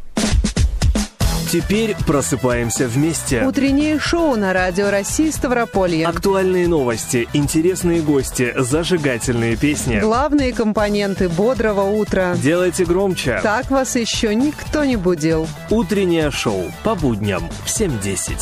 Теперь 1.53 1.95
просыпаемся 2.07 2.88
вместе. 2.88 3.45
Утреннее 3.45 3.99
шоу 3.99 4.37
на 4.37 4.55
Радио 4.55 4.88
России 4.88 5.29
Ставрополье. 5.29 6.07
Актуальные 6.07 6.67
новости, 6.67 7.29
интересные 7.35 8.01
гости, 8.01 8.55
зажигательные 8.57 9.59
песни. 9.59 10.01
Главные 10.01 10.55
компоненты 10.55 11.29
бодрого 11.29 11.83
утра. 11.83 12.35
Делайте 12.37 12.87
громче. 12.87 13.38
Так 13.43 13.71
вас 13.71 13.97
еще 13.97 14.35
никто 14.35 14.87
не 14.87 14.97
будил. 14.97 15.47
Утреннее 15.69 16.31
шоу 16.31 16.73
по 16.85 16.95
будням 16.95 17.47
в 17.67 17.69
7.10. 17.69 18.33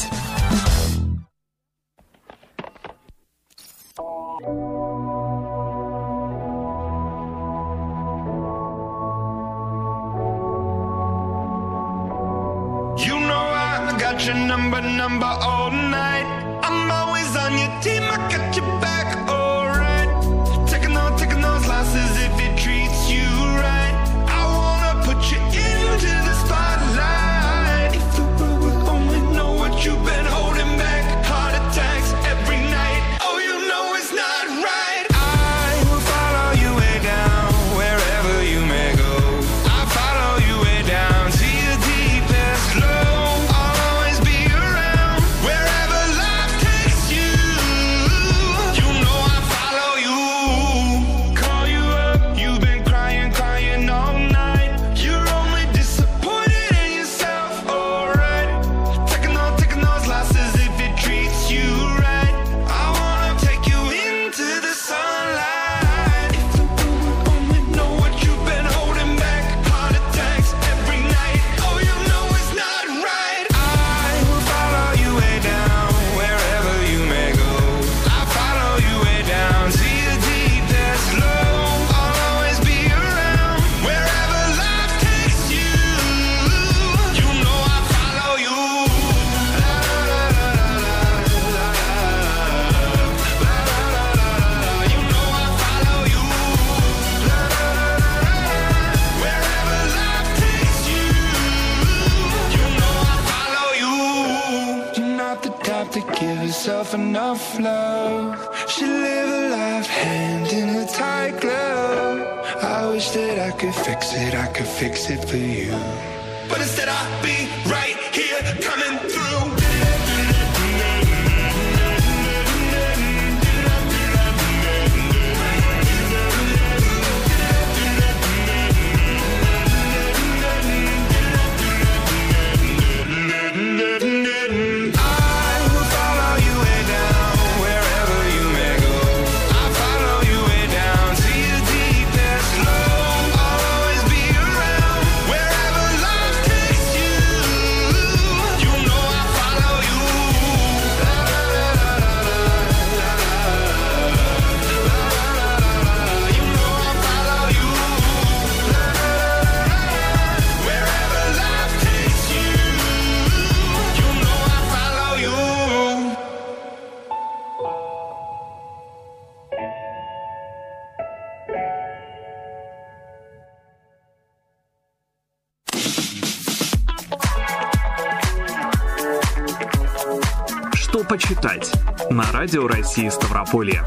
Радио 182.40 182.66
России 182.66 183.10
Ставрополье. 183.10 183.84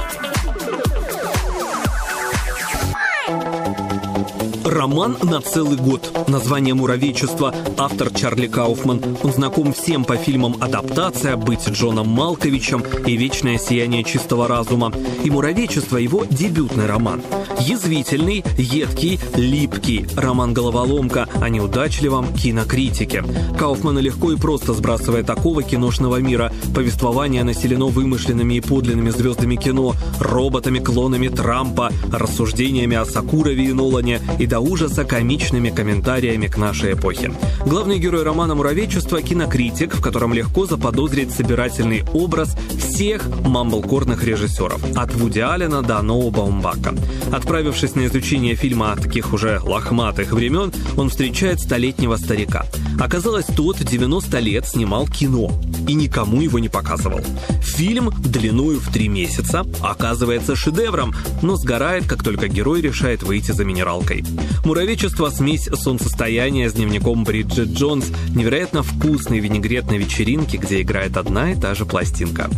Роман 4.73 5.17
на 5.21 5.39
целый 5.39 5.77
год. 5.77 6.25
Название 6.27 6.73
«Муравейчество». 6.73 7.53
Автор 7.77 8.09
Чарли 8.09 8.47
Кауфман. 8.47 9.03
Он 9.21 9.31
знаком 9.31 9.71
всем 9.71 10.03
по 10.03 10.15
фильмам 10.15 10.55
«Адаптация», 10.59 11.37
«Быть 11.37 11.69
Джоном 11.69 12.07
Малковичем» 12.07 12.83
и 13.05 13.15
«Вечное 13.15 13.59
сияние 13.59 14.03
чистого 14.03 14.47
разума». 14.47 14.91
И 15.23 15.29
«Муравейчество»— 15.29 15.97
его 15.97 16.25
дебютный 16.25 16.87
роман. 16.87 17.21
Язвительный, 17.59 18.43
едкий, 18.57 19.19
липкий. 19.35 20.07
Роман-головоломка 20.15 21.29
о 21.39 21.49
неудачливом 21.49 22.33
кинокритике. 22.33 23.23
Кауфмана 23.59 23.99
легко 23.99 24.31
и 24.31 24.37
просто 24.37 24.73
сбрасывает 24.73 25.27
такого 25.27 25.61
киношного 25.61 26.17
мира. 26.17 26.51
Повествование 26.73 27.43
населено 27.43 27.85
вымышленными 27.85 28.55
и 28.55 28.61
подлинными 28.61 29.11
звездами 29.11 29.55
кино, 29.55 29.93
роботами, 30.19 30.79
клонами 30.79 31.27
Трампа, 31.27 31.91
рассуждениями 32.11 32.97
о 32.97 33.05
Сакурове 33.05 33.65
и 33.65 33.73
Нолане 33.73 34.19
и 34.39 34.47
до 34.47 34.62
ужаса 34.63 35.03
комичными 35.03 35.69
комментариями 35.69 36.47
к 36.47 36.57
нашей 36.57 36.93
эпохе. 36.93 37.33
Главный 37.65 37.99
герой 37.99 38.23
романа 38.23 38.55
«Муравейчество»— 38.55 39.21
кинокритик, 39.23 39.93
в 39.93 40.01
котором 40.01 40.33
легко 40.33 40.65
заподозрить 40.65 41.31
собирательный 41.31 42.03
образ 42.13 42.55
всех 42.77 43.27
мамблкорных 43.45 44.23
режиссеров, 44.23 44.81
от 44.95 45.13
Вуди 45.15 45.39
Аллена 45.39 45.81
до 45.81 46.01
Ноу 46.01 46.31
Баумбака. 46.31 46.95
Отправившись 47.31 47.95
на 47.95 48.05
изучение 48.05 48.55
фильма 48.55 48.95
таких 48.95 49.33
уже 49.33 49.59
лохматых 49.63 50.31
времен, 50.31 50.71
он 50.97 51.09
встречает 51.09 51.59
столетнего 51.59 52.15
старика. 52.15 52.65
Оказалось, 52.99 53.45
тот 53.45 53.77
90 53.83 54.39
лет 54.39 54.65
снимал 54.65 55.07
кино 55.07 55.51
и 55.87 55.93
никому 55.93 56.41
его 56.41 56.59
не 56.59 56.69
показывал. 56.69 57.21
Фильм 57.61 58.11
длиною 58.21 58.79
в 58.79 58.91
три 58.91 59.07
месяца 59.07 59.65
оказывается 59.81 60.55
шедевром, 60.55 61.13
но 61.41 61.55
сгорает, 61.55 62.07
как 62.07 62.23
только 62.23 62.47
герой 62.47 62.81
решает 62.81 63.23
выйти 63.23 63.51
за 63.51 63.65
минералкой. 63.65 64.23
Муравечество– 64.63 65.29
смесь 65.31 65.69
солнцестояния 65.73 66.69
с 66.69 66.73
дневником 66.73 67.23
Бриджит 67.23 67.69
Джонс, 67.69 68.11
невероятно 68.35 68.83
вкусный 68.83 69.39
винегрет 69.39 69.87
на 69.87 69.95
вечеринке, 69.95 70.57
где 70.57 70.81
играет 70.81 71.17
одна 71.17 71.51
и 71.51 71.55
та 71.55 71.75
же 71.75 71.85
пластинка. 71.85 72.49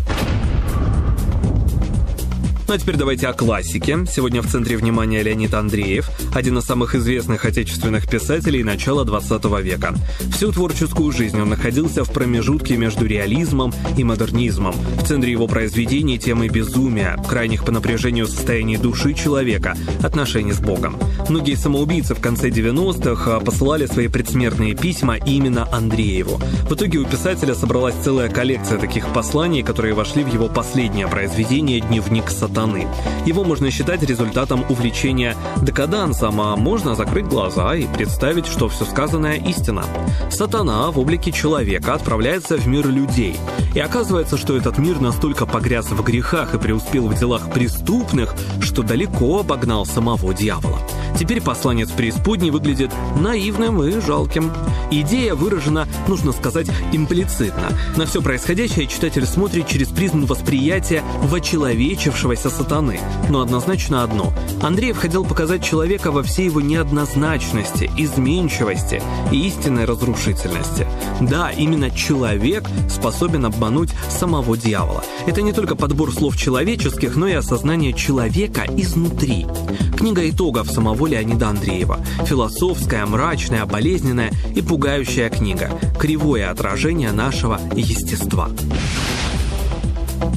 Ну 2.68 2.74
а 2.74 2.80
теперь 2.80 2.96
давайте 2.96 3.28
о 3.28 3.34
классике. 3.34 4.06
Сегодня 4.12 4.42
в 4.42 4.48
центре 4.48 4.76
внимания 4.76 5.22
Леонид 5.22 5.54
Андреев, 5.54 6.10
один 6.34 6.58
из 6.58 6.66
самых 6.66 6.96
известных 6.96 7.46
отечественных 7.46 8.10
писателей 8.10 8.64
начала 8.64 9.06
20 9.06 9.46
века. 9.62 9.94
Всю 10.34 10.52
творческую 10.52 11.12
жизнь 11.12 11.40
он 11.40 11.50
находился 11.50 12.04
в 12.04 12.12
промежутке 12.12 12.76
между 12.76 13.06
реализмом 13.06 13.72
и 13.96 14.04
модернизмом. 14.04 14.74
В 14.74 15.08
центре 15.08 15.32
его 15.32 15.48
произведений 15.48 16.18
темы 16.18 16.48
безумия, 16.48 17.22
крайних 17.30 17.66
по 17.66 17.72
напряжению 17.72 18.26
состояний 18.26 18.78
души 18.78 19.14
человека, 19.14 19.78
отношений 20.02 20.54
с 20.54 20.60
Богом. 20.60 20.98
Многие 21.30 21.56
самоубийцы 21.56 22.16
в 22.16 22.20
конце 22.20 22.50
90-х 22.50 23.42
посылали 23.42 23.86
свои 23.86 24.08
предсмертные 24.08 24.74
письма 24.74 25.18
именно 25.18 25.68
Андрееву. 25.72 26.42
В 26.68 26.74
итоге 26.74 26.98
у 26.98 27.06
писателя 27.06 27.54
собралась 27.54 27.96
целая 28.04 28.30
коллекция 28.30 28.80
таких 28.80 29.08
посланий, 29.14 29.62
которые 29.62 29.94
вошли 29.94 30.24
в 30.24 30.34
его 30.34 30.48
последнее 30.48 31.08
произведение 31.08 31.80
«Дневник 31.80 32.32
сатаны» 32.32 32.55
сатаны. 32.56 32.88
Его 33.26 33.44
можно 33.44 33.70
считать 33.70 34.02
результатом 34.04 34.64
увлечения 34.70 35.36
декадансом, 35.62 36.40
а 36.40 36.56
можно 36.56 36.96
закрыть 36.96 37.26
глаза 37.26 37.76
и 37.76 37.86
представить, 37.86 38.46
что 38.46 38.70
все 38.70 38.86
сказанное 38.86 39.36
истина. 39.36 39.84
Сатана 40.30 40.90
в 40.92 41.00
облике 41.00 41.32
человека 41.32 41.94
отправляется 41.94 42.58
в 42.58 42.68
мир 42.68 42.88
людей. 42.88 43.36
И 43.74 43.80
оказывается, 43.80 44.38
что 44.38 44.56
этот 44.56 44.78
мир 44.78 45.02
настолько 45.02 45.46
погряз 45.46 45.88
в 45.88 46.02
грехах 46.04 46.56
и 46.56 46.58
преуспел 46.58 47.08
в 47.08 47.20
делах 47.20 47.52
преступных, 47.52 48.34
что 48.62 48.84
далеко 48.84 49.40
обогнал 49.40 49.86
самого 49.86 50.34
дьявола. 50.34 50.80
Теперь 51.18 51.42
посланец 51.42 51.92
преисподней 51.92 52.52
выглядит 52.52 52.92
наивным 53.20 53.82
и 53.84 54.00
жалким. 54.02 54.52
Идея 54.92 55.34
выражена, 55.34 55.88
нужно 56.08 56.34
сказать, 56.34 56.68
имплицитно. 56.92 57.70
На 57.96 58.06
все 58.06 58.22
происходящее 58.22 58.88
читатель 58.88 59.26
смотрит 59.26 59.68
через 59.68 59.88
призму 59.88 60.26
восприятия 60.26 61.04
вочеловечившегося 61.24 62.45
сатаны. 62.50 63.00
Но 63.30 63.42
однозначно 63.42 64.04
одно. 64.04 64.34
Андреев 64.62 64.98
хотел 64.98 65.26
показать 65.26 65.64
человека 65.64 66.12
во 66.12 66.24
всей 66.24 66.46
его 66.46 66.62
неоднозначности, 66.62 67.90
изменчивости 67.98 69.02
и 69.32 69.48
истинной 69.48 69.86
разрушительности. 69.86 70.88
Да, 71.22 71.52
именно 71.52 71.92
человек 71.92 72.70
способен 72.90 73.46
обмануть 73.46 73.90
самого 74.10 74.58
дьявола. 74.58 75.04
Это 75.26 75.42
не 75.42 75.54
только 75.54 75.76
подбор 75.76 76.14
слов 76.14 76.38
человеческих, 76.38 77.16
но 77.16 77.28
и 77.28 77.34
осознание 77.34 77.94
человека 77.94 78.66
изнутри. 78.78 79.46
Книга 79.98 80.30
итогов 80.30 80.70
самого 80.70 81.08
Леонида 81.08 81.50
Андреева. 81.50 82.00
Философская, 82.26 83.06
мрачная, 83.06 83.66
болезненная 83.66 84.32
и 84.56 84.62
пугающая 84.62 85.30
книга. 85.30 85.72
Кривое 86.00 86.50
отражение 86.50 87.12
нашего 87.12 87.60
естества. 87.76 88.50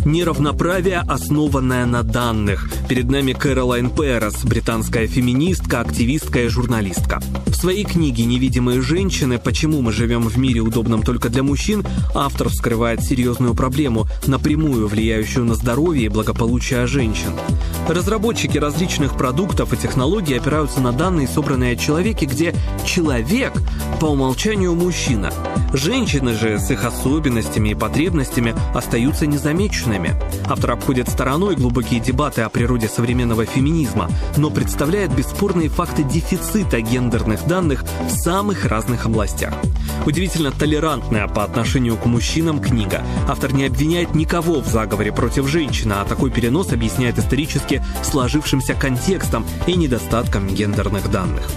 Неравноправие, 0.04 1.02
основанное 1.06 1.84
на 1.86 2.02
данных. 2.02 2.70
Перед 2.88 3.10
нами 3.10 3.32
Кэролайн 3.32 3.90
Перес, 3.90 4.44
британская 4.44 5.06
феминистка, 5.06 5.80
активистка 5.80 6.44
и 6.44 6.48
журналистка. 6.48 7.20
В 7.46 7.54
своей 7.54 7.84
книге 7.84 8.24
«Невидимые 8.24 8.80
женщины. 8.80 9.38
Почему 9.38 9.82
мы 9.82 9.92
живем 9.92 10.22
в 10.28 10.38
мире, 10.38 10.60
удобном 10.60 11.02
только 11.02 11.28
для 11.28 11.42
мужчин» 11.42 11.84
автор 12.14 12.48
вскрывает 12.48 13.02
серьезную 13.02 13.54
проблему, 13.54 14.06
напрямую 14.26 14.88
влияющую 14.88 15.44
на 15.44 15.54
здоровье 15.54 16.06
и 16.06 16.08
благополучие 16.08 16.86
женщин. 16.86 17.32
Разработчики 17.88 18.58
различных 18.58 19.16
продуктов 19.16 19.72
и 19.72 19.76
технологий 19.78 20.36
опираются 20.36 20.80
на 20.80 20.92
данные, 20.92 21.26
собранные 21.26 21.72
о 21.72 21.76
человеке, 21.76 22.26
где 22.26 22.54
человек 22.84 23.54
по 23.98 24.06
умолчанию 24.06 24.74
мужчина. 24.74 25.32
Женщины 25.72 26.34
же 26.34 26.58
с 26.58 26.70
их 26.70 26.84
особенностями 26.84 27.70
и 27.70 27.74
потребностями 27.74 28.54
остаются 28.74 29.26
незамеченными. 29.26 30.14
Автор 30.46 30.72
обходит 30.72 31.08
стороной 31.08 31.56
глубокие 31.56 32.00
дебаты 32.00 32.42
о 32.42 32.50
природе 32.50 32.88
современного 32.88 33.46
феминизма, 33.46 34.08
но 34.36 34.50
представляет 34.50 35.14
бесспорные 35.14 35.70
факты 35.70 36.04
дефицита 36.04 36.80
гендерных 36.80 37.46
данных 37.46 37.84
в 38.06 38.10
самых 38.10 38.66
разных 38.66 39.06
областях. 39.06 39.54
Удивительно 40.06 40.52
толерантная 40.52 41.26
по 41.26 41.44
отношению 41.44 41.96
к 41.96 42.06
мужчинам 42.06 42.60
книга. 42.60 43.02
Автор 43.28 43.52
не 43.52 43.64
обвиняет 43.66 44.14
никого 44.14 44.60
в 44.60 44.66
заговоре 44.66 45.12
против 45.12 45.48
женщины, 45.48 45.94
а 45.94 46.04
такой 46.04 46.30
перенос 46.30 46.72
объясняет 46.72 47.18
исторически 47.18 47.77
сложившимся 48.02 48.74
контекстом 48.74 49.46
и 49.66 49.74
недостатком 49.74 50.48
гендерных 50.48 51.10
данных. 51.10 51.48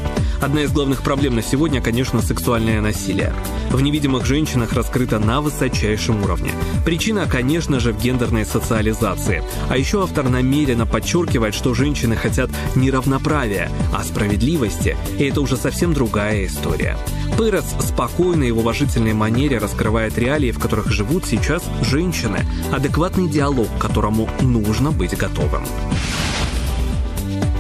Одна 0.42 0.64
из 0.64 0.72
главных 0.72 1.04
проблем 1.04 1.36
на 1.36 1.44
сегодня, 1.44 1.82
конечно, 1.82 2.20
сексуальное 2.20 2.82
насилие. 2.82 3.32
В 3.70 3.80
невидимых 3.80 4.26
женщинах 4.26 4.74
раскрыто 4.74 5.20
на 5.20 5.40
высочайшем 5.40 6.24
уровне. 6.24 6.52
Причина, 6.84 7.28
конечно 7.28 7.80
же, 7.80 7.94
в 7.94 8.02
гендерной 8.02 8.44
социализации. 8.44 9.44
А 9.70 9.78
еще 9.78 10.02
автор 10.02 10.28
намеренно 10.30 10.88
подчеркивает, 10.88 11.54
что 11.54 11.76
женщины 11.76 12.16
хотят 12.16 12.50
не 12.76 12.90
равноправия, 12.90 13.70
а 13.94 14.04
справедливости, 14.04 14.98
и 15.20 15.26
это 15.26 15.42
уже 15.42 15.58
совсем 15.58 15.94
другая 15.94 16.48
история. 16.48 16.98
Пырос 17.38 17.76
спокойно 17.80 18.44
и 18.44 18.52
в 18.52 18.58
уважительной 18.58 19.14
манере 19.14 19.60
раскрывает 19.60 20.18
реалии, 20.18 20.52
в 20.52 20.60
которых 20.60 20.92
живут 20.92 21.26
сейчас 21.26 21.64
женщины, 21.84 22.46
адекватный 22.72 23.30
диалог, 23.30 23.68
к 23.78 23.82
которому 23.82 24.28
нужно 24.42 24.92
быть 24.92 25.16
готовым. 25.16 25.64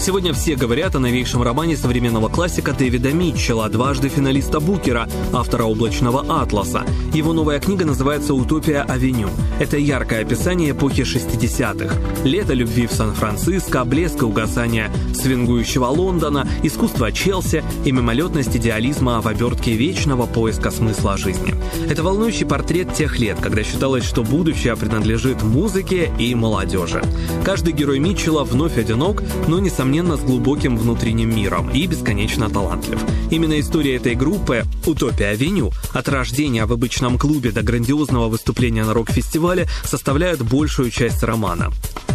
Сегодня 0.01 0.33
все 0.33 0.55
говорят 0.55 0.95
о 0.95 0.99
новейшем 0.99 1.43
романе 1.43 1.77
современного 1.77 2.27
классика 2.27 2.73
Дэвида 2.73 3.11
Митчелла, 3.11 3.69
дважды 3.69 4.09
финалиста 4.09 4.59
Букера, 4.59 5.07
автора 5.31 5.65
«Облачного 5.65 6.41
атласа». 6.41 6.83
Его 7.13 7.33
новая 7.33 7.59
книга 7.59 7.85
называется 7.85 8.33
«Утопия 8.33 8.81
Авеню». 8.81 9.29
Это 9.59 9.77
яркое 9.77 10.23
описание 10.23 10.71
эпохи 10.71 11.01
60-х. 11.01 11.95
Лето 12.23 12.53
любви 12.53 12.87
в 12.87 12.91
Сан-Франциско, 12.91 13.85
блеск 13.85 14.23
и 14.23 14.25
угасание 14.25 14.91
свингующего 15.13 15.85
Лондона, 15.85 16.47
искусство 16.63 17.11
Челси 17.11 17.63
и 17.85 17.91
мимолетность 17.91 18.57
идеализма 18.57 19.21
в 19.21 19.27
обертке 19.27 19.73
вечного 19.73 20.25
поиска 20.25 20.71
смысла 20.71 21.15
жизни. 21.15 21.53
Это 21.87 22.01
волнующий 22.01 22.47
портрет 22.47 22.91
тех 22.95 23.19
лет, 23.19 23.37
когда 23.39 23.61
считалось, 23.63 24.03
что 24.03 24.23
будущее 24.23 24.75
принадлежит 24.75 25.43
музыке 25.43 26.11
и 26.17 26.33
молодежи. 26.33 27.03
Каждый 27.45 27.73
герой 27.73 27.99
Митчелла 27.99 28.43
вновь 28.43 28.79
одинок, 28.79 29.21
но, 29.47 29.59
несомненно, 29.59 29.90
несомненно, 29.91 30.15
с 30.15 30.21
глубоким 30.21 30.77
внутренним 30.77 31.36
миром 31.36 31.69
и 31.69 31.86
бесконечно 31.86 32.49
талантлив. 32.49 32.99
Именно 33.30 33.60
история 33.60 33.97
этой 33.97 34.15
группы 34.15 34.63
«Утопия 34.86 35.27
Авеню» 35.27 35.71
от 35.93 36.08
рождения 36.08 36.65
в 36.65 36.71
обычном 36.71 37.17
клубе 37.17 37.51
до 37.51 37.62
грандиозного 37.62 38.30
выступления 38.30 38.86
на 38.86 38.93
рок-фестивале 38.93 39.68
составляет 39.84 40.41
большую 40.43 40.91
часть 40.91 41.24
романа. 41.24 41.72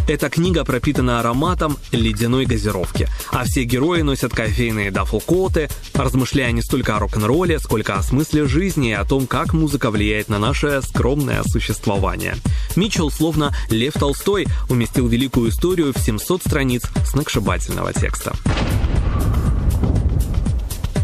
Эта 0.07 0.29
книга 0.29 0.63
пропитана 0.63 1.19
ароматом 1.19 1.77
ледяной 1.91 2.45
газировки, 2.45 3.09
а 3.29 3.43
все 3.43 3.65
герои 3.65 4.01
носят 4.01 4.33
кофейные 4.33 4.89
дафлкоты, 4.89 5.69
размышляя 5.93 6.53
не 6.53 6.61
столько 6.61 6.95
о 6.95 6.99
рок-н-ролле, 6.99 7.59
сколько 7.59 7.95
о 7.95 8.03
смысле 8.03 8.47
жизни 8.47 8.91
и 8.91 8.93
о 8.93 9.03
том, 9.03 9.27
как 9.27 9.53
музыка 9.53 9.91
влияет 9.91 10.29
на 10.29 10.39
наше 10.39 10.81
скромное 10.81 11.43
существование. 11.43 12.37
Митчелл, 12.77 13.11
словно 13.11 13.53
Лев 13.69 13.95
Толстой, 13.95 14.47
уместил 14.69 15.09
великую 15.09 15.49
историю 15.49 15.93
в 15.93 15.99
700 15.99 16.41
страниц 16.41 16.83
сногсшибательного 17.67 17.93
текста. 17.93 18.33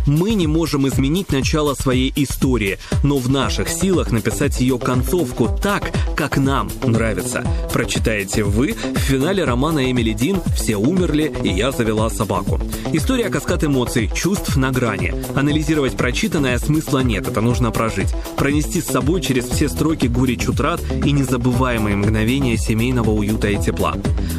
Мы 0.06 0.34
не 0.34 0.47
можем 0.47 0.88
изменить 0.88 1.32
начало 1.32 1.76
своей 1.76 2.12
истории, 2.16 2.78
но 3.04 3.18
в 3.18 3.30
наших 3.30 3.70
силах 3.70 4.12
написать 4.12 4.60
ее 4.60 4.78
концовку 4.78 5.47
так, 5.62 5.91
как 6.16 6.38
нам 6.38 6.70
нравится. 6.84 7.45
Прочитаете 7.72 8.43
вы 8.43 8.74
в 8.74 8.99
финале 8.99 9.45
романа 9.45 9.89
Эмили 9.89 10.12
Дин 10.12 10.41
«Все 10.56 10.76
умерли, 10.76 11.34
и 11.43 11.49
я 11.49 11.72
завела 11.72 12.10
собаку». 12.10 12.60
История 12.91 13.30
каскад 13.30 13.64
эмоций, 13.64 14.12
чувств 14.14 14.58
на 14.58 14.72
грани. 14.72 15.14
Анализировать 15.36 15.95
прочитанное 15.95 16.58
смысла 16.58 16.99
нет, 16.99 17.28
это 17.28 17.39
нужно 17.39 17.72
прожить. 17.72 18.14
Пронести 18.36 18.82
с 18.82 18.88
собой 18.88 19.22
через 19.22 19.45
все 19.45 19.70
строки 19.70 20.08
горечь 20.08 20.47
утрат 20.49 20.82
и 21.06 21.12
незабываемые 21.12 21.95
мгновения 21.95 22.58
семейного 22.58 23.12
уюта 23.12 23.47
и 23.47 23.58
тепла. 23.58 23.95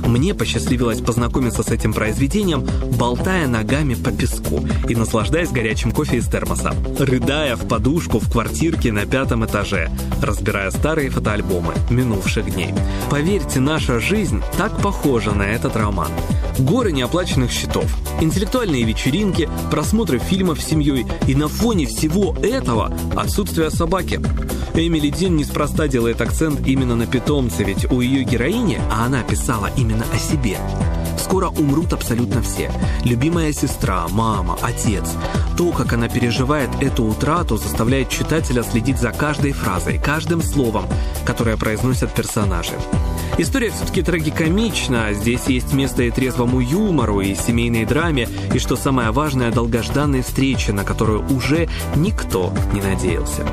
Мне 0.06 0.34
посчастливилось 0.34 1.00
познакомиться 1.00 1.62
с 1.62 1.68
этим 1.68 1.94
произведением, 1.94 2.66
болтая 2.98 3.48
ногами 3.48 3.94
по 3.94 4.12
песку 4.12 4.62
и 4.88 4.94
наслаждаясь 4.94 5.53
горячим 5.54 5.92
кофе 5.92 6.18
из 6.18 6.26
термоса, 6.26 6.74
рыдая 6.98 7.56
в 7.56 7.66
подушку 7.66 8.18
в 8.18 8.30
квартирке 8.30 8.92
на 8.92 9.06
пятом 9.06 9.46
этаже, 9.46 9.88
разбирая 10.20 10.70
старые 10.70 11.08
фотоальбомы 11.08 11.72
минувших 11.88 12.52
дней. 12.52 12.74
Поверьте, 13.08 13.60
наша 13.60 14.00
жизнь 14.00 14.42
так 14.58 14.76
похожа 14.82 15.32
на 15.32 15.44
этот 15.44 15.76
роман. 15.76 16.10
Горы 16.58 16.92
неоплаченных 16.92 17.50
счетов, 17.50 17.86
интеллектуальные 18.20 18.82
вечеринки, 18.82 19.48
просмотры 19.70 20.18
фильмов 20.18 20.60
с 20.60 20.66
семьей 20.66 21.06
и 21.26 21.34
на 21.34 21.48
фоне 21.48 21.86
всего 21.86 22.36
этого 22.42 22.92
отсутствие 23.16 23.70
собаки. 23.70 24.20
Эмили 24.74 25.10
Дин 25.10 25.36
неспроста 25.36 25.86
делает 25.86 26.20
акцент 26.20 26.66
именно 26.66 26.96
на 26.96 27.06
питомце, 27.06 27.62
ведь 27.62 27.90
у 27.92 28.00
ее 28.00 28.24
героини, 28.24 28.80
а 28.90 29.06
она 29.06 29.22
писала 29.22 29.70
именно 29.76 30.04
о 30.12 30.18
себе, 30.18 30.58
скоро 31.34 31.48
умрут 31.48 31.92
абсолютно 31.92 32.42
все. 32.42 32.70
Любимая 33.04 33.52
сестра, 33.52 34.06
мама, 34.10 34.58
отец. 34.62 35.14
То, 35.56 35.70
как 35.70 35.92
она 35.92 36.08
переживает 36.08 36.70
эту 36.80 37.04
утрату, 37.04 37.56
заставляет 37.56 38.08
читателя 38.08 38.62
следить 38.62 38.98
за 38.98 39.10
каждой 39.12 39.52
фразой, 39.52 39.98
каждым 39.98 40.42
словом, 40.42 40.86
которое 41.24 41.56
произносят 41.56 42.12
персонажи. 42.12 42.74
История 43.36 43.70
все-таки 43.70 44.02
трагикомична, 44.02 45.12
здесь 45.12 45.46
есть 45.46 45.72
место 45.72 46.04
и 46.04 46.10
трезвому 46.12 46.60
юмору, 46.60 47.20
и 47.20 47.34
семейной 47.34 47.84
драме, 47.84 48.28
и, 48.54 48.58
что 48.60 48.76
самое 48.76 49.10
важное, 49.10 49.50
долгожданной 49.50 50.22
встрече, 50.22 50.72
на 50.72 50.84
которую 50.84 51.24
уже 51.34 51.68
никто 51.96 52.52
не 52.72 52.80
надеялся. 52.80 53.44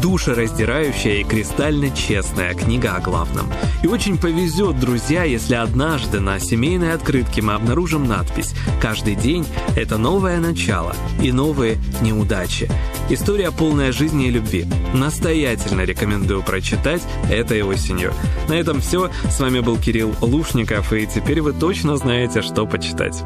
Душераздирающая 0.00 1.16
и 1.16 1.24
кристально 1.24 1.90
честная 1.90 2.54
книга 2.54 2.94
о 2.94 3.00
главном. 3.00 3.46
И 3.82 3.88
очень 3.88 4.18
повезет, 4.18 4.78
друзья, 4.78 5.24
если 5.24 5.54
однажды 5.54 6.20
на 6.20 6.38
семейной 6.38 6.94
открытке 6.94 7.42
мы 7.42 7.54
обнаружим 7.54 8.06
надпись 8.06 8.54
«Каждый 8.80 9.16
день– 9.16 9.44
это 9.76 9.98
новое 9.98 10.38
начало 10.38 10.94
и 11.20 11.32
новые 11.34 11.78
неудачи». 12.00 12.70
История 13.10 13.50
полная 13.50 13.92
жизни 13.92 14.28
и 14.28 14.30
любви. 14.30 14.66
Настоятельно 14.94 15.82
рекомендую 15.82 16.42
прочитать 16.42 17.02
этой 17.30 17.62
осенью. 17.62 18.14
На 18.48 18.54
этом 18.54 18.80
все. 18.80 19.10
С 19.30 19.40
вами 19.40 19.60
был 19.60 19.76
Кирилл 19.76 20.14
Лушников, 20.22 20.92
и 20.94 21.06
теперь 21.06 21.42
вы 21.42 21.52
точно 21.52 21.96
знаете, 21.98 22.40
что 22.40 22.66
почитать. 22.66 23.22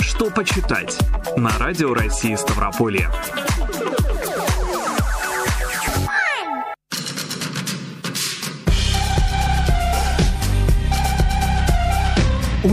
Что 0.00 0.30
почитать? 0.30 0.98
На 1.36 1.58
радио 1.58 1.92
России 1.92 2.34
Ставрополье. 2.36 3.10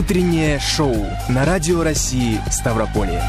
Утреннее 0.02 0.58
шоу 0.58 0.96
на 1.30 1.46
Радио 1.46 1.84
России 1.84 2.42
Ставрополье. 2.50 3.22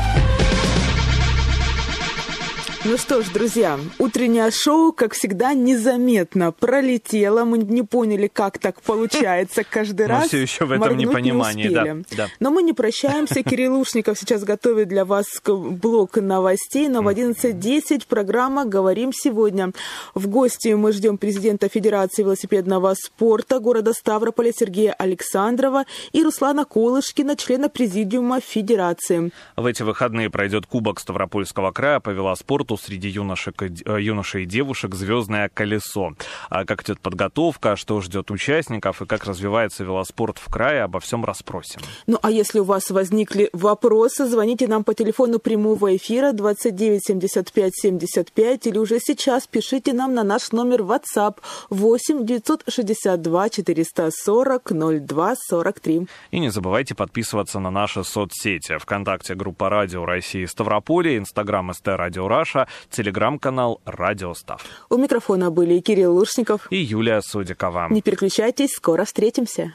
Ну 2.85 2.99
что 2.99 3.23
ж, 3.23 3.29
друзья, 3.29 3.79
утреннее 4.01 4.51
шоу, 4.51 4.93
как 4.93 5.15
всегда, 5.15 5.55
незаметно 5.55 6.51
пролетело. 6.51 7.45
Мы 7.45 7.59
не 7.59 7.85
поняли, 7.85 8.27
как 8.27 8.59
так 8.59 8.83
получается 8.83 9.63
каждый 9.63 10.07
Мы 10.09 10.13
раз. 10.13 10.27
все 10.27 10.43
еще 10.43 10.65
в 10.65 10.73
этом 10.73 10.81
Моргнуть 10.81 10.99
не 10.99 11.05
непонимании, 11.05 11.69
да, 11.69 11.97
да. 12.17 12.29
Но 12.41 12.51
мы 12.51 12.65
не 12.65 12.73
прощаемся. 12.73 13.43
Кирилл 13.45 13.79
Ушников 13.79 14.19
сейчас 14.19 14.43
готовит 14.43 14.89
для 14.89 15.05
вас 15.05 15.27
блок 15.47 16.17
новостей. 16.17 16.89
Но 16.89 17.03
в 17.03 17.09
11.10 17.09 18.03
программа 18.09 18.65
«Говорим 18.65 19.13
сегодня». 19.13 19.71
В 20.15 20.27
гости 20.27 20.75
мы 20.75 20.91
ждем 20.91 21.19
президента 21.19 21.69
Федерации 21.69 22.25
велосипедного 22.25 22.95
спорта 22.95 23.61
города 23.61 23.93
Ставрополя 23.93 24.53
Сергея 24.53 24.93
Александрова 24.95 25.85
и 26.11 26.25
Руслана 26.25 26.65
Колышкина, 26.65 27.37
члена 27.37 27.69
президиума 27.69 28.41
Федерации. 28.41 29.31
В 29.57 29.67
эти 29.67 29.85
выходные 29.85 30.31
пройдет 30.31 30.67
Кубок 30.67 30.99
Ставропольского 30.99 31.71
края 31.71 32.01
по 32.01 32.11
велоспорту 32.11 32.72
среди 32.77 33.09
юношек, 33.09 33.63
э, 33.63 34.01
юношей 34.01 34.45
и 34.45 34.47
девушек 34.47 34.95
«Звездное 34.95 35.49
колесо». 35.49 36.13
А 36.49 36.65
как 36.65 36.83
идет 36.83 37.01
подготовка, 37.01 37.77
что 37.77 38.01
ждет 38.01 38.31
участников 38.31 39.03
и 39.03 39.07
как 39.07 39.25
развивается 39.25 39.85
велоспорт 39.85 40.39
в 40.39 40.49
крае, 40.51 40.83
обо 40.83 41.01
всем 41.01 41.25
расспросим. 41.25 41.81
Ну 42.07 42.19
а 42.23 42.31
если 42.31 42.61
у 42.61 42.65
вас 42.65 42.91
возникли 42.91 43.51
вопросы, 43.53 44.27
звоните 44.27 44.67
нам 44.69 44.85
по 44.85 44.95
телефону 44.95 45.39
прямого 45.39 45.97
эфира 45.97 46.33
29 46.33 47.01
75 47.07 47.73
75 47.75 48.67
или 48.67 48.79
уже 48.79 48.99
сейчас 49.01 49.47
пишите 49.47 49.93
нам 49.93 50.15
на 50.15 50.25
наш 50.25 50.53
номер 50.53 50.83
WhatsApp 50.83 51.37
8 51.71 52.27
962 52.27 53.49
440 53.49 54.73
02 55.07 55.35
43. 55.37 56.07
И 56.31 56.41
не 56.41 56.51
забывайте 56.51 56.95
подписываться 56.95 57.59
на 57.61 57.71
наши 57.71 58.05
соцсети. 58.05 58.79
Вконтакте 58.79 59.35
группа 59.35 59.69
Радио 59.69 60.05
России 60.05 60.45
Ставрополье, 60.45 61.19
Инстаграм 61.19 61.73
ST 61.73 61.89
Radio 61.89 62.29
Russia, 62.29 62.62
Телеграм-канал 62.91 63.81
Радио 63.85 64.35
Став. 64.35 64.65
У 64.91 64.97
микрофона 64.97 65.51
были 65.51 65.81
Кирилл 65.81 66.15
Лушников. 66.15 66.67
И 66.71 66.77
Юлия 66.77 67.21
Судикова. 67.23 67.89
Не 67.91 68.03
переключайтесь, 68.03 68.73
скоро 68.73 69.05
встретимся. 69.05 69.75